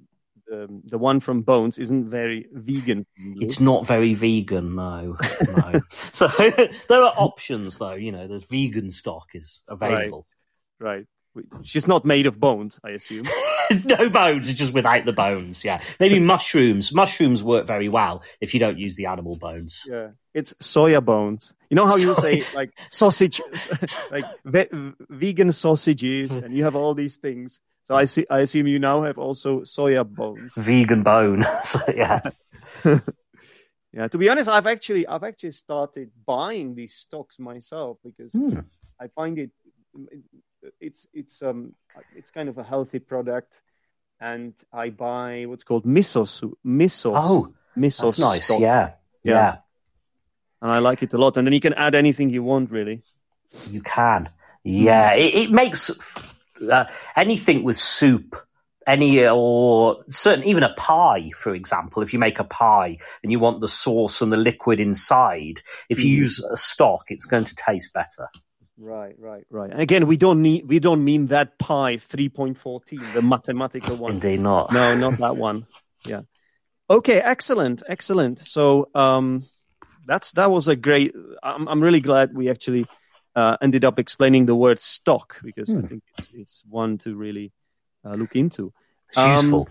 the, 0.48 0.82
the 0.86 0.98
one 0.98 1.20
from 1.20 1.42
Bones 1.42 1.78
isn't 1.80 2.10
very 2.10 2.48
vegan. 2.52 3.06
It's 3.18 3.60
not 3.60 3.88
very 3.88 4.14
vegan, 4.14 4.76
no. 4.76 5.18
no. 5.58 5.82
so 6.12 6.28
there 6.88 7.02
are 7.02 7.14
options 7.18 7.80
though, 7.80 7.94
you 7.94 8.12
know, 8.12 8.28
there's 8.28 8.44
vegan 8.44 8.92
stock 8.92 9.26
is 9.34 9.62
available. 9.68 10.28
right. 10.80 11.06
She's 11.64 11.88
not 11.88 12.06
made 12.06 12.26
of 12.26 12.40
bones, 12.40 12.80
I 12.84 12.92
assume. 12.92 13.28
no 13.86 14.10
bones, 14.10 14.50
it's 14.50 14.60
just 14.60 14.74
without 14.74 15.06
the 15.06 15.14
bones. 15.14 15.64
Yeah, 15.64 15.82
maybe 16.00 16.20
mushrooms. 16.20 16.94
Mushrooms 16.94 17.44
work 17.44 17.66
very 17.68 17.90
well 17.90 18.24
if 18.42 18.54
you 18.54 18.60
don't 18.60 18.78
use 18.78 18.96
the 18.96 19.08
animal 19.08 19.36
bones. 19.36 19.84
Yeah, 19.90 20.10
it's 20.34 20.54
soya 20.54 21.04
bones. 21.04 21.54
You 21.70 21.76
know 21.76 21.88
how 21.88 21.96
you 21.98 22.16
say 22.16 22.44
like 22.54 22.72
sausage, 22.90 23.42
like 24.12 24.26
ve- 24.46 24.94
vegan 25.10 25.52
sausages, 25.52 26.36
and 26.36 26.56
you 26.56 26.64
have 26.64 26.76
all 26.76 26.94
these 26.94 27.18
things. 27.18 27.60
So 27.84 27.96
I 27.96 28.06
see. 28.06 28.26
I 28.30 28.40
assume 28.40 28.68
you 28.68 28.80
now 28.80 29.04
have 29.04 29.18
also 29.18 29.62
soya 29.62 30.04
bones. 30.08 30.54
Vegan 30.56 31.04
bone. 31.04 31.46
so, 31.64 31.80
yeah. 31.96 32.22
Yeah. 33.94 34.08
To 34.10 34.18
be 34.18 34.28
honest, 34.30 34.50
I've 34.50 34.68
actually 34.68 35.08
I've 35.08 35.24
actually 35.24 35.52
started 35.52 36.12
buying 36.26 36.76
these 36.76 36.96
stocks 36.96 37.40
myself 37.40 37.98
because 38.04 38.34
Hmm. 38.34 38.60
I 39.00 39.08
find 39.08 39.40
it 39.40 39.52
it's 40.80 41.08
it's 41.14 41.42
um 41.42 41.74
it's 42.16 42.32
kind 42.32 42.50
of 42.50 42.58
a 42.58 42.64
healthy 42.64 43.00
product, 43.00 43.62
and 44.20 44.54
I 44.74 44.90
buy 44.90 45.46
what's 45.48 45.64
called 45.64 45.86
miso 45.86 46.28
soup, 46.28 46.58
miso 46.66 47.16
Oh, 47.18 47.54
miso 47.78 48.06
that's 48.06 48.20
nice. 48.20 48.46
stock, 48.46 48.62
Yeah. 48.62 48.92
Yeah. 49.24 49.34
yeah. 49.34 49.56
and 50.62 50.72
I 50.72 50.80
like 50.80 51.04
it 51.04 51.14
a 51.14 51.18
lot. 51.18 51.38
And 51.38 51.46
then 51.46 51.54
you 51.54 51.62
can 51.62 51.74
add 51.74 51.96
anything 51.96 52.30
you 52.30 52.44
want, 52.44 52.72
really. 52.72 53.02
You 53.72 53.82
can. 53.82 54.30
Yeah, 54.64 55.14
it, 55.14 55.36
it 55.36 55.52
makes 55.52 55.92
uh, 56.72 56.86
anything 57.16 57.64
with 57.64 57.78
soup, 57.78 58.36
any 58.88 59.26
or 59.28 60.04
certain 60.08 60.46
even 60.46 60.64
a 60.64 60.74
pie, 60.74 61.32
for 61.38 61.54
example. 61.54 62.02
If 62.02 62.14
you 62.14 62.20
make 62.20 62.40
a 62.40 62.44
pie 62.44 62.98
and 63.22 63.32
you 63.32 63.40
want 63.40 63.62
the 63.62 63.68
sauce 63.68 64.22
and 64.22 64.32
the 64.32 64.38
liquid 64.38 64.80
inside, 64.80 65.62
if 65.90 66.00
you 66.04 66.12
Mhm. 66.12 66.18
use 66.22 66.40
a 66.40 66.58
stock, 66.58 67.06
it's 67.10 67.26
going 67.26 67.46
to 67.46 67.56
taste 67.56 67.94
better. 67.94 68.30
Right, 68.78 69.16
right, 69.18 69.46
right. 69.50 69.72
And 69.72 69.80
again, 69.82 70.06
we 70.08 70.18
don't 70.18 70.42
need 70.42 70.68
we 70.68 70.80
don't 70.80 71.04
mean 71.04 71.28
that 71.28 71.58
pi 71.58 71.98
three 71.98 72.28
point 72.30 72.58
fourteen, 72.58 73.02
the 73.14 73.22
mathematical 73.22 73.96
one. 73.96 74.14
Indeed, 74.16 74.42
not. 74.42 74.74
No, 74.74 74.96
not 74.96 75.18
that 75.20 75.38
one. 75.38 75.66
Yeah. 76.06 76.22
Okay, 76.90 77.20
excellent, 77.22 77.84
excellent. 77.88 78.40
So 78.40 78.90
um, 78.94 79.44
that's 80.06 80.34
that 80.34 80.52
was 80.52 80.68
a 80.68 80.76
great. 80.76 81.16
I'm 81.42 81.68
I'm 81.70 81.82
really 81.82 82.02
glad 82.02 82.34
we 82.36 82.50
actually 82.50 82.86
uh, 83.36 83.56
ended 83.62 83.86
up 83.86 83.98
explaining 83.98 84.46
the 84.46 84.56
word 84.56 84.80
stock 84.80 85.40
because 85.42 85.74
I 85.74 85.80
Hmm. 85.80 85.88
think 85.88 86.04
it's 86.18 86.32
it's 86.34 86.64
one 86.70 86.98
to 87.00 87.16
really 87.16 87.54
uh, 88.06 88.14
look 88.16 88.36
into. 88.36 88.74
Um, 89.16 89.32
useful. 89.32 89.70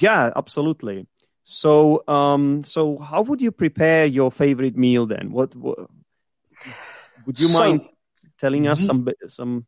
Yeah, 0.00 0.30
absolutely. 0.36 1.06
So 1.44 2.06
um, 2.08 2.62
so 2.62 2.98
how 2.98 3.22
would 3.22 3.40
you 3.40 3.52
prepare 3.52 4.04
your 4.04 4.30
favorite 4.30 4.76
meal 4.76 5.06
then? 5.06 5.32
What, 5.32 5.54
what 5.56 5.78
would 7.26 7.40
you 7.40 7.48
So- 7.48 7.58
mind 7.58 7.88
telling 8.44 8.66
us 8.66 8.80
Ye- 8.80 8.86
some 8.86 9.08
some? 9.28 9.66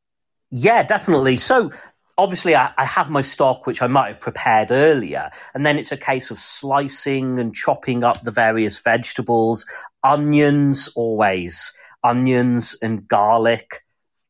Yeah, 0.51 0.83
definitely. 0.83 1.37
So 1.37 1.73
obviously 2.19 2.55
I, 2.55 2.73
I 2.77 2.85
have 2.85 3.11
my 3.11 3.23
stock, 3.23 3.67
which 3.67 3.81
I 3.83 3.87
might 3.87 4.09
have 4.09 4.21
prepared 4.21 4.71
earlier, 4.71 5.31
and 5.55 5.65
then 5.67 5.79
it's 5.79 5.93
a 5.93 5.97
case 5.97 6.31
of 6.31 6.39
slicing 6.39 7.39
and 7.41 7.55
chopping 7.55 8.05
up 8.05 8.23
the 8.23 8.31
various 8.31 8.79
vegetables, 8.79 9.67
onions 10.03 10.89
always, 10.95 11.73
onions 12.05 12.77
and 12.83 13.09
garlic 13.09 13.83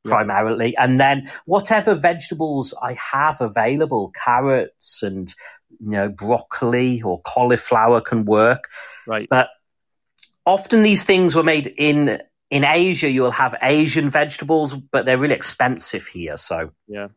Yeah. 0.04 0.12
primarily, 0.14 0.76
and 0.76 1.00
then 1.00 1.30
whatever 1.44 1.94
vegetables 1.94 2.74
I 2.90 2.96
have 3.12 3.40
available, 3.40 4.12
carrots 4.24 5.02
and 5.02 5.26
you 5.80 5.90
know 5.90 6.08
broccoli 6.08 7.02
or 7.02 7.20
cauliflower 7.22 8.00
can 8.00 8.24
work. 8.24 8.62
Right. 9.06 9.28
But 9.28 9.48
often 10.44 10.82
these 10.82 11.04
things 11.04 11.34
were 11.34 11.48
made 11.54 11.66
in 11.66 12.20
in 12.50 12.64
Asia. 12.64 13.10
You'll 13.10 13.30
have 13.30 13.56
Asian 13.62 14.10
vegetables, 14.10 14.74
but 14.74 15.06
they're 15.06 15.18
really 15.18 15.34
expensive 15.34 16.06
here. 16.06 16.36
So 16.36 16.70
Yeah, 16.86 17.08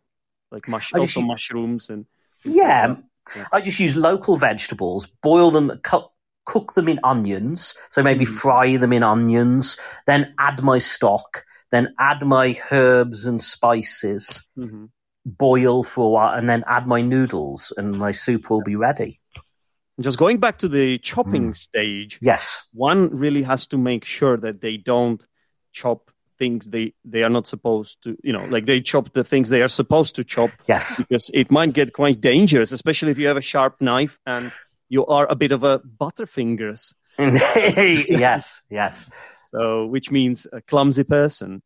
like 0.52 0.68
mush, 0.68 0.94
also 0.94 1.22
u- 1.22 1.28
mushrooms 1.28 1.90
and 1.90 2.06
yeah, 2.44 2.96
Yeah. 3.36 3.46
I 3.52 3.62
just 3.62 3.80
use 3.80 3.96
local 3.96 4.38
vegetables, 4.38 5.06
boil 5.22 5.52
them, 5.52 5.80
cut, 5.84 6.10
cook 6.46 6.74
them 6.74 6.88
in 6.88 7.00
onions. 7.04 7.76
So 7.90 8.02
maybe 8.02 8.26
fry 8.26 8.78
them 8.78 8.94
in 8.94 9.04
onions, 9.04 9.78
then 10.08 10.34
add 10.40 10.64
my 10.64 10.80
stock, 10.80 11.44
then 11.72 11.94
add 12.00 12.26
my 12.26 12.60
herbs 12.72 13.26
and 13.26 13.42
spices, 13.42 14.46
hmm 14.56 14.86
boil 15.26 15.84
for 15.84 16.06
a 16.06 16.10
while, 16.10 16.34
and 16.34 16.50
then 16.50 16.64
add 16.66 16.88
my 16.88 17.02
noodles, 17.02 17.72
and 17.78 17.92
my 18.00 18.10
soup 18.10 18.50
will 18.50 18.64
be 18.64 18.76
ready. 18.76 19.20
Just 20.00 20.18
going 20.18 20.38
back 20.40 20.60
to 20.60 20.68
the 20.68 20.98
chopping 21.00 21.54
stage, 21.54 22.20
Yes. 22.22 22.64
one 22.74 23.10
really 23.10 23.44
has 23.44 23.68
to 23.68 23.78
make 23.78 24.06
sure 24.06 24.38
that 24.38 24.62
they 24.62 24.78
don't 24.78 25.26
chop 25.74 26.12
things 26.38 26.66
they 26.68 26.94
they 27.04 27.24
are 27.24 27.30
not 27.30 27.46
supposed 27.48 28.02
to. 28.04 28.18
You 28.24 28.32
know, 28.34 28.46
like 28.46 28.66
they 28.66 28.80
chop 28.82 29.12
the 29.14 29.24
things 29.26 29.50
they 29.50 29.62
are 29.62 29.68
supposed 29.68 30.16
to 30.16 30.24
chop 30.24 30.52
Yes. 30.68 30.96
because 30.98 31.30
it 31.34 31.52
might 31.52 31.74
get 31.74 31.92
quite 31.94 32.22
dangerous, 32.22 32.72
especially 32.72 33.12
if 33.12 33.20
you 33.20 33.28
have 33.28 33.38
a 33.38 33.42
sharp 33.42 33.82
knife 33.82 34.18
and 34.26 34.52
you 34.88 35.06
are 35.06 35.28
a 35.30 35.36
bit 35.36 35.52
of 35.52 35.64
a 35.64 35.80
butterfingers. 35.80 36.94
yes. 37.20 38.62
Yes. 38.70 39.12
so 39.52 39.86
which 39.88 40.12
means 40.12 40.48
a 40.52 40.62
clumsy 40.62 41.04
person, 41.04 41.62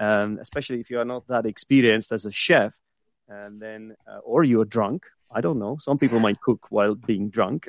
um, 0.00 0.38
especially 0.40 0.80
if 0.80 0.90
you 0.90 0.98
are 0.98 1.04
not 1.04 1.26
that 1.28 1.46
experienced 1.46 2.10
as 2.12 2.26
a 2.26 2.32
chef, 2.32 2.72
and 3.28 3.60
then 3.60 3.94
uh, 4.10 4.18
or 4.18 4.42
you're 4.44 4.64
drunk. 4.64 5.04
I 5.32 5.40
don't 5.40 5.58
know. 5.58 5.76
Some 5.80 5.98
people 5.98 6.20
might 6.20 6.40
cook 6.40 6.66
while 6.70 6.94
being 6.94 7.28
drunk. 7.30 7.66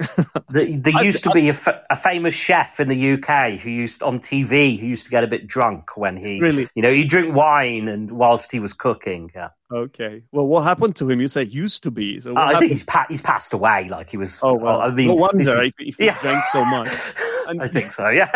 The, 0.49 0.75
there 0.81 0.93
I- 0.95 1.01
used 1.01 1.23
to 1.23 1.31
be 1.31 1.49
a, 1.49 1.53
fa- 1.53 1.83
a 1.89 1.95
famous 1.97 2.33
chef 2.35 2.79
in 2.79 2.87
the 2.87 3.11
UK 3.13 3.59
who 3.59 3.69
used 3.69 4.03
on 4.03 4.19
TV 4.19 4.79
who 4.79 4.85
used 4.85 5.05
to 5.05 5.09
get 5.11 5.23
a 5.23 5.27
bit 5.27 5.47
drunk 5.47 5.97
when 5.97 6.15
he, 6.15 6.39
really? 6.39 6.69
you 6.75 6.81
know, 6.81 6.91
he'd 6.93 7.09
drink 7.09 7.35
wine 7.35 7.87
and 7.87 8.11
whilst 8.11 8.51
he 8.51 8.59
was 8.59 8.73
cooking. 8.73 9.31
Yeah. 9.35 9.49
Okay. 9.73 10.21
Well, 10.31 10.45
what 10.47 10.63
happened 10.63 10.95
to 10.97 11.09
him? 11.09 11.19
You 11.19 11.27
said 11.27 11.51
used 11.51 11.83
to 11.83 11.91
be. 11.91 12.19
So 12.21 12.33
what 12.33 12.53
uh, 12.53 12.55
I 12.55 12.59
think 12.59 12.71
he's 12.71 12.83
pa- 12.83 13.07
he's 13.09 13.21
passed 13.21 13.53
away. 13.53 13.89
Like 13.89 14.09
he 14.09 14.17
was. 14.17 14.39
Oh 14.41 14.53
well. 14.53 14.79
I 14.81 14.89
mean, 14.91 15.07
no 15.07 15.15
wonder 15.15 15.41
is- 15.41 15.47
if, 15.69 15.73
if 15.79 15.95
he 15.97 16.05
Yeah. 16.05 16.17
drank 16.21 16.45
so 16.51 16.63
much. 16.63 16.89
And- 17.47 17.61
I 17.61 17.69
think 17.69 17.91
so. 17.93 18.09
Yeah, 18.09 18.29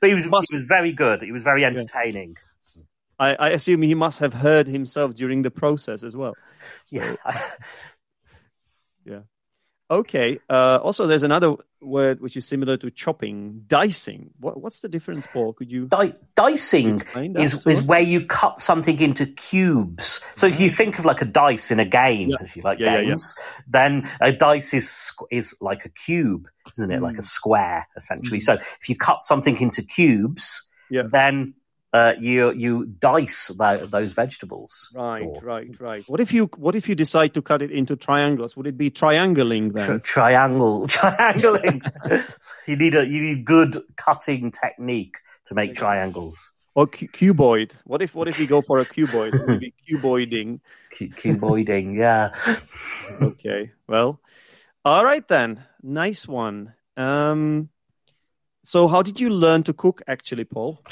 but 0.00 0.08
he 0.08 0.14
was 0.14 0.26
Must- 0.26 0.48
he 0.50 0.56
was 0.56 0.64
very 0.64 0.92
good. 0.92 1.22
He 1.22 1.30
was 1.30 1.42
very 1.42 1.64
entertaining. 1.64 2.36
I, 3.18 3.34
I 3.34 3.48
assume 3.50 3.80
he 3.82 3.94
must 3.94 4.18
have 4.20 4.32
heard 4.34 4.66
himself 4.66 5.14
during 5.14 5.40
the 5.42 5.50
process 5.50 6.02
as 6.02 6.14
well. 6.16 6.34
So, 6.84 6.96
Yeah. 6.98 7.16
Okay. 9.88 10.40
Uh, 10.50 10.80
also, 10.82 11.06
there's 11.06 11.22
another 11.22 11.54
word 11.80 12.20
which 12.20 12.36
is 12.36 12.44
similar 12.44 12.76
to 12.76 12.90
chopping, 12.90 13.62
dicing. 13.68 14.30
What, 14.40 14.60
what's 14.60 14.80
the 14.80 14.88
difference, 14.88 15.28
Paul? 15.32 15.52
Could 15.52 15.70
you 15.70 15.86
Di- 15.86 16.14
dicing 16.34 17.02
is 17.14 17.64
is 17.66 17.82
where 17.82 18.00
you 18.00 18.26
cut 18.26 18.58
something 18.58 18.98
into 18.98 19.26
cubes. 19.26 20.20
So 20.34 20.48
if 20.48 20.58
you 20.58 20.70
think 20.70 20.98
of 20.98 21.04
like 21.04 21.22
a 21.22 21.24
dice 21.24 21.70
in 21.70 21.78
a 21.78 21.84
game, 21.84 22.30
Yeah. 22.30 22.36
if 22.40 22.56
you 22.56 22.62
like 22.62 22.80
Yeah, 22.80 22.94
yeah, 22.94 23.00
yeah. 23.00 23.06
games, 23.10 23.36
then 23.68 24.10
a 24.20 24.32
dice 24.32 24.74
is 24.74 25.12
is 25.30 25.54
like 25.60 25.84
a 25.84 25.88
cube, 25.90 26.48
isn't 26.72 26.90
it? 26.90 27.00
Like 27.00 27.14
Mm. 27.14 27.20
a 27.20 27.22
square, 27.22 27.86
essentially. 27.96 28.40
Mm. 28.40 28.42
So 28.42 28.52
if 28.80 28.88
you 28.88 28.96
cut 28.96 29.24
something 29.24 29.56
into 29.60 29.82
cubes, 29.84 30.66
Yeah. 30.90 31.02
then 31.08 31.54
uh, 31.96 32.12
you 32.20 32.50
you 32.64 32.72
dice 32.86 33.48
tho- 33.60 33.86
those 33.86 34.12
vegetables. 34.12 34.72
Right, 34.94 35.22
Or 35.26 35.40
right, 35.52 35.70
right. 35.80 36.04
What 36.06 36.20
if 36.20 36.32
you 36.36 36.42
what 36.56 36.74
if 36.80 36.88
you 36.88 36.94
decide 36.94 37.32
to 37.34 37.42
cut 37.42 37.62
it 37.62 37.70
into 37.70 37.96
triangles? 37.96 38.56
Would 38.56 38.66
it 38.72 38.76
be 38.76 38.90
triangling 38.90 39.72
tri- 39.72 39.98
triangle, 40.14 40.86
triangling. 40.96 41.82
you 42.66 42.76
need 42.76 42.94
a 42.94 43.06
you 43.14 43.20
need 43.28 43.44
good 43.44 43.72
cutting 43.96 44.52
technique 44.52 45.16
to 45.46 45.54
make 45.54 45.74
triangles. 45.76 46.36
Or 46.74 46.86
cu- 46.86 47.08
cuboid? 47.08 47.72
What 47.84 48.02
if 48.02 48.14
what 48.14 48.28
if 48.28 48.38
we 48.38 48.46
go 48.46 48.60
for 48.60 48.78
a 48.80 48.84
cuboid? 48.84 49.32
Would 49.38 49.50
it 49.56 49.60
be 49.60 49.72
cuboiding? 49.88 50.60
Cu- 50.98 51.08
Cuboiding, 51.20 51.96
yeah. 51.96 52.30
Okay. 53.20 53.70
Well, 53.88 54.20
all 54.84 55.04
right 55.04 55.26
then. 55.28 55.62
Nice 55.82 56.26
one. 56.28 56.74
Um, 56.96 57.68
so 58.64 58.88
how 58.88 59.02
did 59.02 59.20
you 59.20 59.30
learn 59.30 59.62
to 59.64 59.72
cook 59.72 60.02
actually, 60.06 60.44
Paul? 60.44 60.82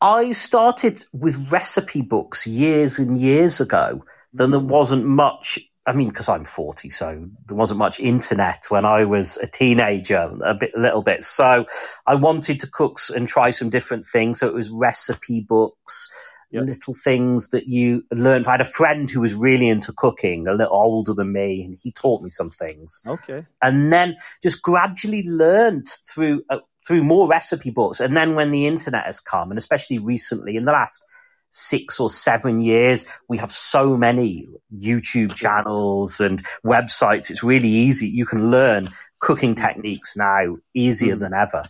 I 0.00 0.32
started 0.32 1.04
with 1.12 1.50
recipe 1.50 2.02
books 2.02 2.46
years 2.46 2.98
and 2.98 3.20
years 3.20 3.60
ago. 3.60 4.04
Then 4.32 4.50
there 4.50 4.60
wasn't 4.60 5.06
much. 5.06 5.58
I 5.86 5.92
mean, 5.92 6.08
because 6.08 6.28
I'm 6.28 6.44
40, 6.44 6.90
so 6.90 7.28
there 7.46 7.56
wasn't 7.56 7.78
much 7.78 8.00
internet 8.00 8.64
when 8.70 8.84
I 8.84 9.04
was 9.04 9.36
a 9.36 9.46
teenager, 9.46 10.32
a 10.44 10.52
bit, 10.52 10.72
a 10.76 10.80
little 10.80 11.02
bit. 11.02 11.22
So 11.22 11.66
I 12.06 12.16
wanted 12.16 12.58
to 12.60 12.66
cook 12.66 12.98
and 13.14 13.28
try 13.28 13.50
some 13.50 13.70
different 13.70 14.04
things. 14.06 14.40
So 14.40 14.48
it 14.48 14.54
was 14.54 14.68
recipe 14.68 15.40
books, 15.40 16.10
Yep. 16.50 16.64
little 16.66 16.94
things 16.94 17.48
that 17.48 17.66
you 17.66 18.04
learned. 18.12 18.46
I 18.46 18.52
had 18.52 18.60
a 18.60 18.64
friend 18.64 19.10
who 19.10 19.20
was 19.20 19.34
really 19.34 19.68
into 19.68 19.92
cooking, 19.92 20.46
a 20.46 20.52
little 20.54 20.74
older 20.74 21.12
than 21.12 21.32
me, 21.32 21.62
and 21.62 21.76
he 21.82 21.90
taught 21.92 22.22
me 22.22 22.30
some 22.30 22.50
things 22.50 23.02
Okay. 23.06 23.44
and 23.62 23.92
then 23.92 24.16
just 24.42 24.62
gradually 24.62 25.22
learned 25.24 25.88
through 26.08 26.42
uh, 26.50 26.58
through 26.86 27.02
more 27.02 27.26
recipe 27.28 27.70
books. 27.70 27.98
And 27.98 28.16
then 28.16 28.36
when 28.36 28.52
the 28.52 28.66
internet 28.68 29.06
has 29.06 29.18
come, 29.18 29.50
and 29.50 29.58
especially 29.58 29.98
recently 29.98 30.56
in 30.56 30.66
the 30.66 30.72
last 30.72 31.04
six 31.50 31.98
or 31.98 32.08
seven 32.08 32.60
years, 32.60 33.06
we 33.28 33.38
have 33.38 33.50
so 33.52 33.96
many 33.96 34.46
YouTube 34.72 35.34
channels 35.34 36.20
and 36.20 36.44
websites. 36.64 37.28
It's 37.30 37.42
really 37.42 37.68
easy. 37.68 38.06
You 38.08 38.24
can 38.26 38.50
learn 38.52 38.88
cooking 39.20 39.54
techniques 39.56 40.16
now 40.16 40.56
easier 40.74 41.16
Mm. 41.16 41.20
than 41.20 41.34
ever. 41.34 41.64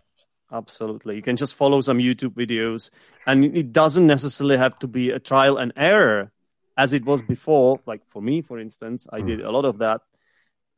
Absolutely. 0.53 1.17
You 1.17 1.23
can 1.23 1.37
just 1.37 1.55
follow 1.55 1.81
some 1.81 1.99
YouTube 1.99 2.35
videos, 2.35 2.91
and 3.27 3.45
it 3.57 3.73
doesn't 3.73 4.07
necessarily 4.07 4.57
have 4.57 4.79
to 4.79 4.87
be 4.87 5.11
a 5.11 5.19
trial 5.19 5.59
and 5.59 5.73
error 5.77 6.31
as 6.77 6.93
it 6.93 7.05
was 7.05 7.21
before. 7.21 7.81
Like 7.87 8.03
for 8.11 8.23
me, 8.23 8.43
for 8.43 8.59
instance, 8.59 9.07
I 9.13 9.21
Mm. 9.21 9.27
did 9.27 9.41
a 9.41 9.51
lot 9.51 9.65
of 9.65 9.79
that 9.79 10.03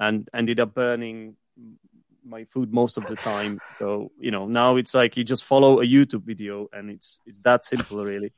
and 0.00 0.28
ended 0.32 0.60
up 0.60 0.74
burning 0.74 1.36
my 2.24 2.44
food 2.44 2.72
most 2.72 2.96
of 2.96 3.06
the 3.06 3.16
time. 3.16 3.60
So, 3.78 4.10
you 4.18 4.30
know, 4.30 4.46
now 4.46 4.76
it's 4.76 4.94
like 4.94 5.16
you 5.16 5.24
just 5.24 5.44
follow 5.44 5.80
a 5.80 5.84
YouTube 5.84 6.24
video 6.24 6.68
and 6.72 6.90
it's 6.90 7.20
it's 7.26 7.40
that 7.40 7.64
simple 7.64 8.04
really. 8.04 8.32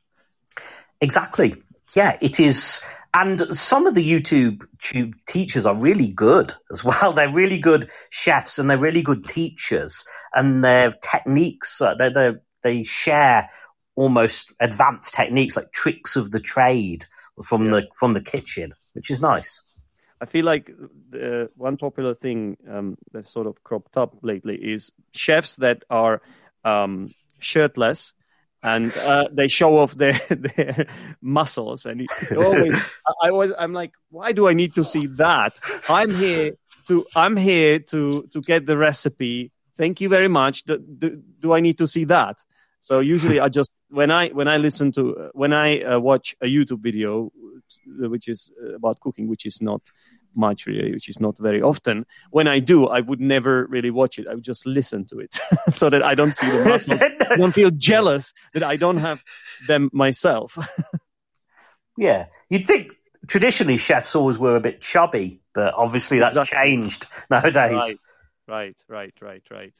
Exactly. 0.99 1.61
Yeah, 1.95 2.17
it 2.21 2.39
is. 2.39 2.81
And 3.13 3.57
some 3.57 3.87
of 3.87 3.93
the 3.93 4.09
YouTube 4.09 4.61
tube 4.81 5.15
teachers 5.27 5.65
are 5.65 5.75
really 5.75 6.07
good 6.07 6.53
as 6.71 6.83
well. 6.83 7.11
They're 7.15 7.31
really 7.31 7.57
good 7.59 7.89
chefs 8.09 8.57
and 8.57 8.69
they're 8.69 8.77
really 8.77 9.01
good 9.01 9.27
teachers. 9.27 10.05
And 10.33 10.63
their 10.63 10.93
techniques, 11.03 11.81
uh, 11.81 11.95
they 12.63 12.83
share 12.83 13.49
almost 13.95 14.53
advanced 14.61 15.13
techniques 15.13 15.57
like 15.57 15.73
tricks 15.73 16.15
of 16.15 16.31
the 16.31 16.39
trade 16.39 17.05
from 17.43 17.65
Yeah. 17.65 17.71
the 17.71 17.87
from 17.95 18.13
the 18.13 18.21
kitchen, 18.21 18.73
which 18.93 19.09
is 19.11 19.19
nice. 19.19 19.61
I 20.21 20.25
feel 20.25 20.45
like 20.45 20.71
the 21.09 21.49
one 21.55 21.77
popular 21.77 22.13
thing 22.13 22.55
um, 22.69 22.97
that's 23.11 23.31
sort 23.31 23.47
of 23.47 23.61
cropped 23.63 23.97
up 23.97 24.15
lately 24.21 24.55
is 24.55 24.91
chefs 25.13 25.55
that 25.57 25.83
are 25.89 26.21
um, 26.63 27.13
shirtless 27.39 28.13
and 28.63 28.95
uh, 28.97 29.27
they 29.31 29.47
show 29.47 29.77
off 29.77 29.95
their 29.95 30.19
their 30.29 30.87
muscles, 31.21 31.85
and 31.85 32.07
always 32.35 32.75
I, 33.23 33.29
always 33.29 33.51
I'm 33.57 33.73
like, 33.73 33.93
why 34.09 34.31
do 34.31 34.47
I 34.47 34.53
need 34.53 34.75
to 34.75 34.83
see 34.83 35.07
that? 35.07 35.59
I'm 35.89 36.13
here 36.13 36.53
to 36.87 37.05
I'm 37.15 37.37
here 37.37 37.79
to 37.79 38.27
to 38.31 38.41
get 38.41 38.65
the 38.65 38.77
recipe. 38.77 39.51
Thank 39.77 40.01
you 40.01 40.09
very 40.09 40.27
much. 40.27 40.63
Do, 40.63 40.77
do, 40.77 41.21
do 41.39 41.53
I 41.53 41.59
need 41.59 41.77
to 41.79 41.87
see 41.87 42.05
that? 42.05 42.37
So 42.81 42.99
usually 42.99 43.39
I 43.39 43.49
just 43.49 43.71
when 43.89 44.11
I 44.11 44.29
when 44.29 44.47
I 44.47 44.57
listen 44.57 44.91
to 44.93 45.29
when 45.33 45.53
I 45.53 45.81
uh, 45.81 45.99
watch 45.99 46.35
a 46.41 46.45
YouTube 46.45 46.81
video 46.81 47.31
which 47.85 48.27
is 48.27 48.51
about 48.75 48.99
cooking, 48.99 49.27
which 49.27 49.45
is 49.45 49.61
not 49.61 49.81
much 50.35 50.67
eh, 50.67 50.71
really, 50.71 50.93
which 50.93 51.09
is 51.09 51.19
not 51.19 51.37
very 51.37 51.61
often. 51.61 52.05
When 52.29 52.47
I 52.47 52.59
do, 52.59 52.87
I 52.87 53.01
would 53.01 53.19
never 53.19 53.65
really 53.67 53.91
watch 53.91 54.19
it. 54.19 54.27
I 54.27 54.33
would 54.33 54.43
just 54.43 54.65
listen 54.65 55.05
to 55.05 55.19
it 55.19 55.37
so 55.71 55.89
that 55.89 56.03
I 56.03 56.15
don't 56.15 56.35
see 56.35 56.49
the 56.49 56.65
muscles. 56.65 57.01
I 57.01 57.35
don't 57.35 57.51
feel 57.51 57.71
jealous 57.71 58.33
that 58.53 58.63
I 58.63 58.75
don't 58.75 58.97
have 58.97 59.21
them 59.67 59.89
myself. 59.93 60.57
yeah, 61.97 62.25
you'd 62.49 62.65
think 62.65 62.91
traditionally 63.27 63.77
chefs 63.77 64.15
always 64.15 64.37
were 64.37 64.55
a 64.55 64.61
bit 64.61 64.81
chubby, 64.81 65.41
but 65.53 65.73
obviously 65.73 66.19
that's 66.19 66.35
Exactly. 66.35 66.57
changed 66.57 67.07
nowadays. 67.29 67.55
right, 67.55 67.97
right, 68.47 68.77
right, 68.87 69.13
right, 69.21 69.43
right. 69.49 69.73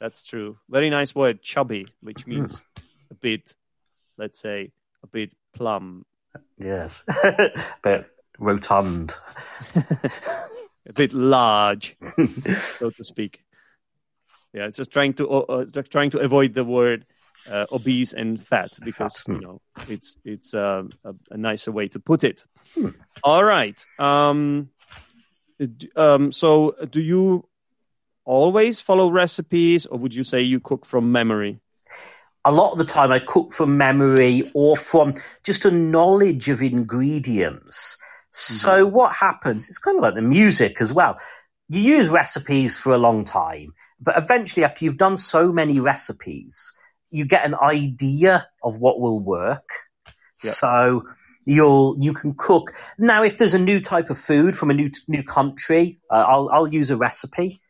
That's 0.00 0.22
true. 0.22 0.58
Very 0.70 0.90
nice 0.90 1.14
word, 1.14 1.42
chubby, 1.42 1.86
which 2.00 2.22
hmm. 2.22 2.30
means 2.30 2.64
a 3.10 3.14
bit, 3.14 3.54
let's 4.16 4.40
say, 4.40 4.70
a 5.02 5.06
bit 5.06 5.32
plum, 5.54 6.04
Yes, 6.58 7.04
but 7.82 8.10
rotund. 8.38 9.14
a 9.74 10.92
bit 10.94 11.12
large, 11.12 11.96
so 12.74 12.90
to 12.90 13.04
speak. 13.04 13.40
Yeah, 14.52 14.66
it's 14.66 14.78
just 14.78 14.90
trying 14.90 15.14
to 15.14 15.28
uh, 15.28 15.64
uh, 15.74 15.82
trying 15.90 16.10
to 16.10 16.18
avoid 16.18 16.54
the 16.54 16.64
word 16.64 17.04
uh, 17.48 17.66
obese 17.70 18.14
and 18.14 18.42
fat 18.42 18.70
because 18.82 19.24
you 19.28 19.40
know 19.40 19.60
it's 19.88 20.16
it's 20.24 20.54
um, 20.54 20.90
a, 21.04 21.14
a 21.30 21.36
nicer 21.36 21.70
way 21.70 21.88
to 21.88 22.00
put 22.00 22.24
it. 22.24 22.44
Hmm. 22.74 22.90
All 23.22 23.44
right. 23.44 23.84
Um, 23.98 24.70
um, 25.96 26.32
so, 26.32 26.74
do 26.90 27.00
you 27.00 27.46
always 28.24 28.80
follow 28.80 29.10
recipes, 29.10 29.86
or 29.86 29.98
would 29.98 30.14
you 30.14 30.24
say 30.24 30.42
you 30.42 30.60
cook 30.60 30.86
from 30.86 31.12
memory? 31.12 31.60
a 32.44 32.52
lot 32.52 32.72
of 32.72 32.78
the 32.78 32.84
time 32.84 33.12
I 33.12 33.18
cook 33.18 33.52
from 33.52 33.76
memory 33.76 34.50
or 34.54 34.74
from 34.74 35.12
just 35.42 35.66
a 35.66 35.70
knowledge 35.70 36.48
of 36.48 36.62
ingredients. 36.62 37.98
So 38.32 38.86
what 38.86 39.14
happens? 39.14 39.68
It's 39.68 39.78
kind 39.78 39.96
of 39.96 40.02
like 40.02 40.14
the 40.14 40.22
music 40.22 40.80
as 40.80 40.92
well. 40.92 41.18
You 41.68 41.80
use 41.80 42.08
recipes 42.08 42.76
for 42.76 42.94
a 42.94 42.98
long 42.98 43.24
time 43.24 43.74
But 44.00 44.16
eventually, 44.16 44.64
after 44.64 44.84
you've 44.84 44.96
done 44.96 45.16
so 45.16 45.52
many 45.52 45.80
recipes, 45.80 46.72
you 47.10 47.24
get 47.24 47.44
an 47.44 47.54
idea 47.54 48.46
of 48.62 48.78
what 48.78 49.00
will 49.00 49.20
work. 49.20 49.68
Yep. 50.44 50.52
So 50.52 51.02
you'll 51.46 51.96
you 52.00 52.12
can 52.12 52.34
cook 52.34 52.74
now. 52.98 53.22
If 53.24 53.38
there's 53.38 53.54
a 53.54 53.58
new 53.58 53.80
type 53.80 54.10
of 54.10 54.18
food 54.18 54.54
from 54.56 54.70
a 54.70 54.74
new 54.74 54.90
new 55.08 55.22
country, 55.24 55.98
uh, 56.10 56.24
I'll 56.26 56.48
I'll 56.52 56.68
use 56.68 56.90
a 56.90 56.96
recipe. 56.96 57.60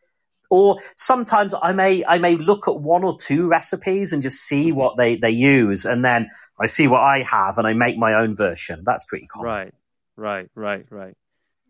Or 0.51 0.79
sometimes 0.95 1.53
I 1.59 1.71
may 1.71 2.05
I 2.05 2.19
may 2.19 2.35
look 2.35 2.67
at 2.67 2.75
one 2.79 3.03
or 3.03 3.17
two 3.17 3.47
recipes 3.47 4.13
and 4.13 4.21
just 4.21 4.41
see 4.41 4.71
what 4.71 4.97
they, 4.97 5.15
they 5.15 5.31
use, 5.31 5.85
and 5.85 6.03
then 6.05 6.29
I 6.59 6.67
see 6.67 6.87
what 6.87 7.01
I 7.01 7.23
have 7.23 7.57
and 7.57 7.67
I 7.67 7.73
make 7.73 7.97
my 7.97 8.15
own 8.15 8.35
version. 8.35 8.83
That's 8.85 9.03
pretty 9.03 9.27
cool. 9.33 9.43
Right, 9.43 9.73
right, 10.19 10.49
right, 10.55 10.85
right. 10.89 11.15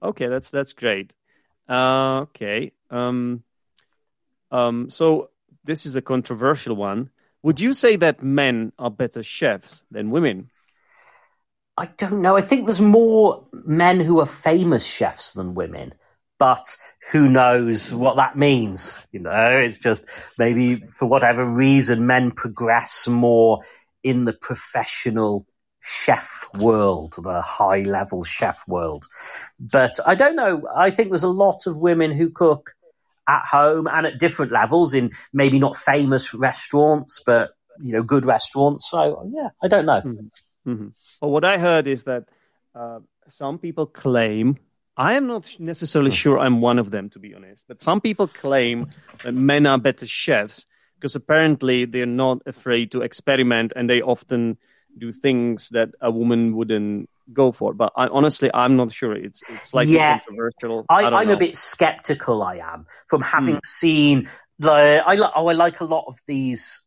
Okay, 0.01 0.27
that's 0.27 0.49
that's 0.51 0.73
great. 0.73 1.13
Uh, 1.67 2.21
okay. 2.21 2.71
Um, 2.89 3.43
um, 4.51 4.89
so 4.89 5.29
this 5.63 5.85
is 5.85 5.95
a 5.95 6.01
controversial 6.01 6.75
one. 6.75 7.09
Would 7.43 7.59
you 7.59 7.73
say 7.73 7.95
that 7.97 8.23
men 8.23 8.73
are 8.79 8.91
better 8.91 9.23
chefs 9.23 9.83
than 9.91 10.11
women? 10.11 10.49
I 11.77 11.85
don't 11.85 12.21
know. 12.21 12.35
I 12.35 12.41
think 12.41 12.65
there's 12.65 12.81
more 12.81 13.47
men 13.53 14.01
who 14.01 14.19
are 14.19 14.25
famous 14.25 14.85
chefs 14.85 15.31
than 15.31 15.53
women, 15.53 15.93
but 16.37 16.75
who 17.11 17.29
knows 17.29 17.93
what 17.93 18.17
that 18.17 18.37
means? 18.37 19.01
You 19.11 19.21
know, 19.21 19.57
it's 19.57 19.77
just 19.77 20.03
maybe 20.37 20.83
for 20.89 21.07
whatever 21.07 21.45
reason, 21.45 22.05
men 22.05 22.31
progress 22.31 23.07
more 23.07 23.61
in 24.03 24.25
the 24.25 24.33
professional 24.33 25.45
chef 25.81 26.45
world, 26.55 27.15
the 27.17 27.41
high 27.41 27.81
level 27.81 28.23
chef 28.23 28.67
world. 28.67 29.07
But 29.59 29.99
I 30.05 30.15
don't 30.15 30.35
know. 30.35 30.63
I 30.75 30.89
think 30.89 31.09
there's 31.09 31.23
a 31.23 31.29
lot 31.29 31.67
of 31.67 31.77
women 31.77 32.11
who 32.11 32.29
cook 32.29 32.75
at 33.27 33.45
home 33.45 33.87
and 33.87 34.07
at 34.07 34.19
different 34.19 34.51
levels 34.51 34.93
in 34.93 35.11
maybe 35.31 35.59
not 35.59 35.77
famous 35.77 36.33
restaurants, 36.33 37.21
but 37.25 37.51
you 37.81 37.93
know, 37.93 38.03
good 38.03 38.25
restaurants. 38.25 38.89
So 38.89 39.23
yeah, 39.29 39.49
I 39.61 39.67
don't 39.67 39.85
know. 39.85 40.01
Mm-hmm. 40.01 40.71
Mm-hmm. 40.71 40.87
Well, 41.21 41.31
what 41.31 41.45
I 41.45 41.57
heard 41.57 41.87
is 41.87 42.03
that 42.03 42.25
uh, 42.75 42.99
some 43.29 43.57
people 43.59 43.85
claim. 43.85 44.57
I 44.97 45.13
am 45.13 45.27
not 45.27 45.55
necessarily 45.59 46.11
sure 46.11 46.37
I'm 46.37 46.59
one 46.59 46.77
of 46.77 46.91
them, 46.91 47.09
to 47.11 47.19
be 47.19 47.33
honest. 47.33 47.63
But 47.69 47.81
some 47.81 48.01
people 48.01 48.27
claim 48.27 48.87
that 49.23 49.31
men 49.31 49.65
are 49.65 49.77
better 49.77 50.05
chefs 50.05 50.65
because 50.95 51.15
apparently 51.15 51.85
they're 51.85 52.05
not 52.05 52.41
afraid 52.45 52.91
to 52.91 53.01
experiment 53.01 53.71
and 53.77 53.89
they 53.89 54.01
often 54.01 54.57
do 54.97 55.11
things 55.11 55.69
that 55.69 55.89
a 56.01 56.11
woman 56.11 56.55
wouldn't 56.55 57.09
go 57.31 57.51
for. 57.51 57.73
But 57.73 57.93
I, 57.95 58.07
honestly, 58.07 58.49
I'm 58.53 58.75
not 58.75 58.91
sure. 58.91 59.13
It's 59.13 59.41
it's 59.49 59.69
slightly 59.69 59.95
Yeah. 59.95 60.19
controversial. 60.19 60.85
I, 60.89 61.05
I'm 61.05 61.29
a 61.29 61.37
bit 61.37 61.55
skeptical. 61.55 62.41
I 62.43 62.55
am 62.57 62.85
from 63.07 63.21
having 63.21 63.59
seen 63.65 64.29
the. 64.59 65.03
I 65.05 65.15
li- 65.15 65.29
oh, 65.35 65.47
I 65.47 65.53
like 65.53 65.79
a 65.81 65.85
lot 65.85 66.05
of 66.07 66.19
these 66.27 66.81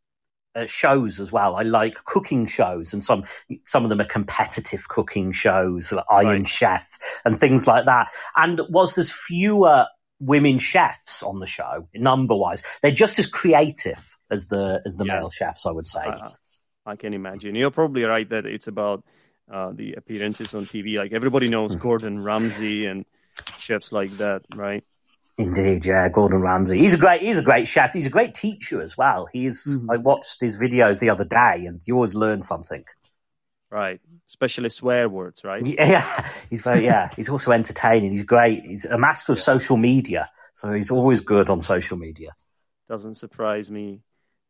uh, 0.54 0.66
shows 0.66 1.20
as 1.20 1.32
well. 1.32 1.56
I 1.56 1.62
like 1.62 2.04
cooking 2.04 2.46
shows, 2.46 2.92
and 2.92 3.02
some 3.02 3.24
some 3.64 3.84
of 3.84 3.88
them 3.90 4.00
are 4.00 4.04
competitive 4.06 4.88
cooking 4.88 5.32
shows, 5.32 5.92
like 5.92 6.04
Iron 6.10 6.26
Right. 6.42 6.48
Chef 6.48 6.98
and 7.24 7.38
things 7.38 7.66
like 7.66 7.86
that. 7.86 8.08
And 8.36 8.60
was 8.68 8.94
there's 8.94 9.12
fewer 9.12 9.86
women 10.20 10.58
chefs 10.58 11.22
on 11.22 11.40
the 11.40 11.46
show, 11.46 11.88
number 11.94 12.36
wise, 12.36 12.62
they're 12.82 12.90
just 12.92 13.18
as 13.18 13.26
creative 13.26 13.98
as 14.30 14.46
the 14.46 14.82
as 14.84 14.96
the 14.96 15.04
Yeah. 15.04 15.20
male 15.20 15.30
chefs. 15.30 15.66
I 15.66 15.70
would 15.70 15.86
say. 15.86 16.00
I, 16.00 16.32
I 16.84 16.96
can 16.96 17.14
imagine. 17.14 17.54
You're 17.54 17.70
probably 17.70 18.02
right 18.02 18.28
that 18.30 18.46
it's 18.46 18.66
about 18.66 19.04
uh, 19.50 19.72
the 19.72 19.94
appearances 19.94 20.54
on 20.54 20.66
TV. 20.66 20.96
Like 20.96 21.12
everybody 21.12 21.48
knows 21.48 21.76
Gordon 21.76 22.22
Ramsay 22.22 22.86
and 22.86 23.04
chefs 23.58 23.92
like 23.92 24.10
that, 24.18 24.42
right? 24.54 24.84
Indeed, 25.38 25.86
yeah, 25.86 26.08
Gordon 26.08 26.40
Ramsay. 26.40 26.78
He's 26.78 26.94
a 26.94 26.98
great 26.98 27.22
he's 27.22 27.38
a 27.38 27.42
great 27.42 27.66
chef. 27.66 27.92
He's 27.92 28.06
a 28.06 28.10
great 28.10 28.34
teacher 28.34 28.82
as 28.82 28.96
well. 28.96 29.26
He's 29.32 29.78
Mhm. 29.78 29.86
I 29.94 29.96
watched 29.96 30.40
his 30.40 30.58
videos 30.58 30.98
the 31.00 31.10
other 31.10 31.24
day 31.24 31.64
and 31.66 31.80
you 31.86 31.94
always 31.94 32.14
learn 32.14 32.42
something. 32.42 32.84
Right. 33.70 34.00
Especially 34.28 34.68
swear 34.68 35.08
words, 35.08 35.44
right? 35.44 35.64
Yeah, 35.78 36.28
he's 36.50 36.60
very 36.60 36.84
yeah, 36.84 37.08
he's 37.16 37.28
also 37.30 37.52
entertaining. 37.52 38.10
He's 38.10 38.24
great. 38.24 38.64
He's 38.64 38.84
a 38.84 38.98
master 38.98 39.32
of 39.32 39.38
social 39.38 39.76
media. 39.76 40.30
So 40.52 40.70
he's 40.72 40.90
always 40.90 41.22
good 41.22 41.48
on 41.48 41.62
social 41.62 41.96
media. 41.96 42.34
Doesn't 42.88 43.14
surprise 43.14 43.70
me 43.70 44.02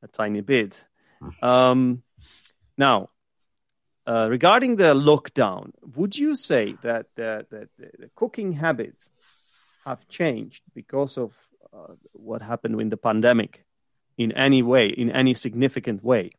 a 0.03 0.09
tiny 0.09 0.41
bit. 0.41 0.85
Um, 1.41 2.03
now, 2.77 3.11
uh, 4.07 4.27
regarding 4.29 4.77
the 4.77 4.95
lockdown, 4.95 5.71
would 5.95 6.17
you 6.17 6.35
say 6.35 6.75
that 6.83 7.07
the, 7.15 7.47
that 7.51 7.69
the, 7.79 7.91
the 7.99 8.11
cooking 8.17 8.53
habits 8.53 9.11
have 9.85 10.09
changed 10.09 10.63
because 10.75 11.17
of 11.19 11.33
uh, 11.73 11.95
what 12.13 12.43
happened 12.43 12.81
in 12.81 12.89
the 12.89 12.97
pandemic 12.97 13.65
in 14.19 14.33
any 14.33 14.63
way, 14.63 14.89
in 14.89 15.11
any 15.11 15.35
significant 15.35 16.03
way? 16.03 16.33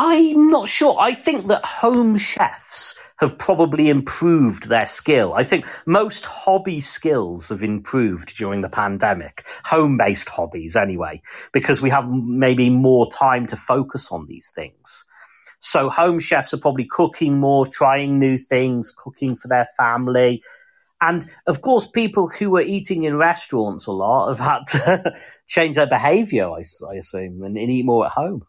I'm 0.00 0.48
not 0.48 0.68
sure. 0.68 0.96
I 0.96 1.12
think 1.12 1.48
that 1.48 1.64
home 1.64 2.16
chefs 2.16 2.94
have 3.18 3.36
probably 3.36 3.88
improved 3.88 4.68
their 4.68 4.86
skill. 4.86 5.34
I 5.34 5.42
think 5.42 5.66
most 5.86 6.24
hobby 6.24 6.80
skills 6.80 7.48
have 7.48 7.64
improved 7.64 8.36
during 8.36 8.60
the 8.60 8.68
pandemic, 8.68 9.44
home 9.64 9.96
based 9.96 10.28
hobbies 10.28 10.76
anyway, 10.76 11.20
because 11.52 11.80
we 11.82 11.90
have 11.90 12.08
maybe 12.08 12.70
more 12.70 13.10
time 13.10 13.48
to 13.48 13.56
focus 13.56 14.12
on 14.12 14.26
these 14.26 14.52
things. 14.54 15.04
So 15.58 15.90
home 15.90 16.20
chefs 16.20 16.54
are 16.54 16.58
probably 16.58 16.86
cooking 16.88 17.40
more, 17.40 17.66
trying 17.66 18.20
new 18.20 18.36
things, 18.36 18.92
cooking 18.96 19.34
for 19.34 19.48
their 19.48 19.66
family. 19.76 20.44
And 21.00 21.28
of 21.48 21.60
course, 21.60 21.88
people 21.88 22.28
who 22.28 22.50
were 22.50 22.60
eating 22.60 23.02
in 23.02 23.16
restaurants 23.16 23.86
a 23.86 23.92
lot 23.92 24.28
have 24.28 24.38
had 24.38 24.66
to 24.68 25.16
change 25.48 25.74
their 25.74 25.88
behavior, 25.88 26.48
I, 26.48 26.62
I 26.88 26.94
assume, 26.94 27.42
and, 27.42 27.58
and 27.58 27.68
eat 27.68 27.84
more 27.84 28.06
at 28.06 28.12
home. 28.12 28.46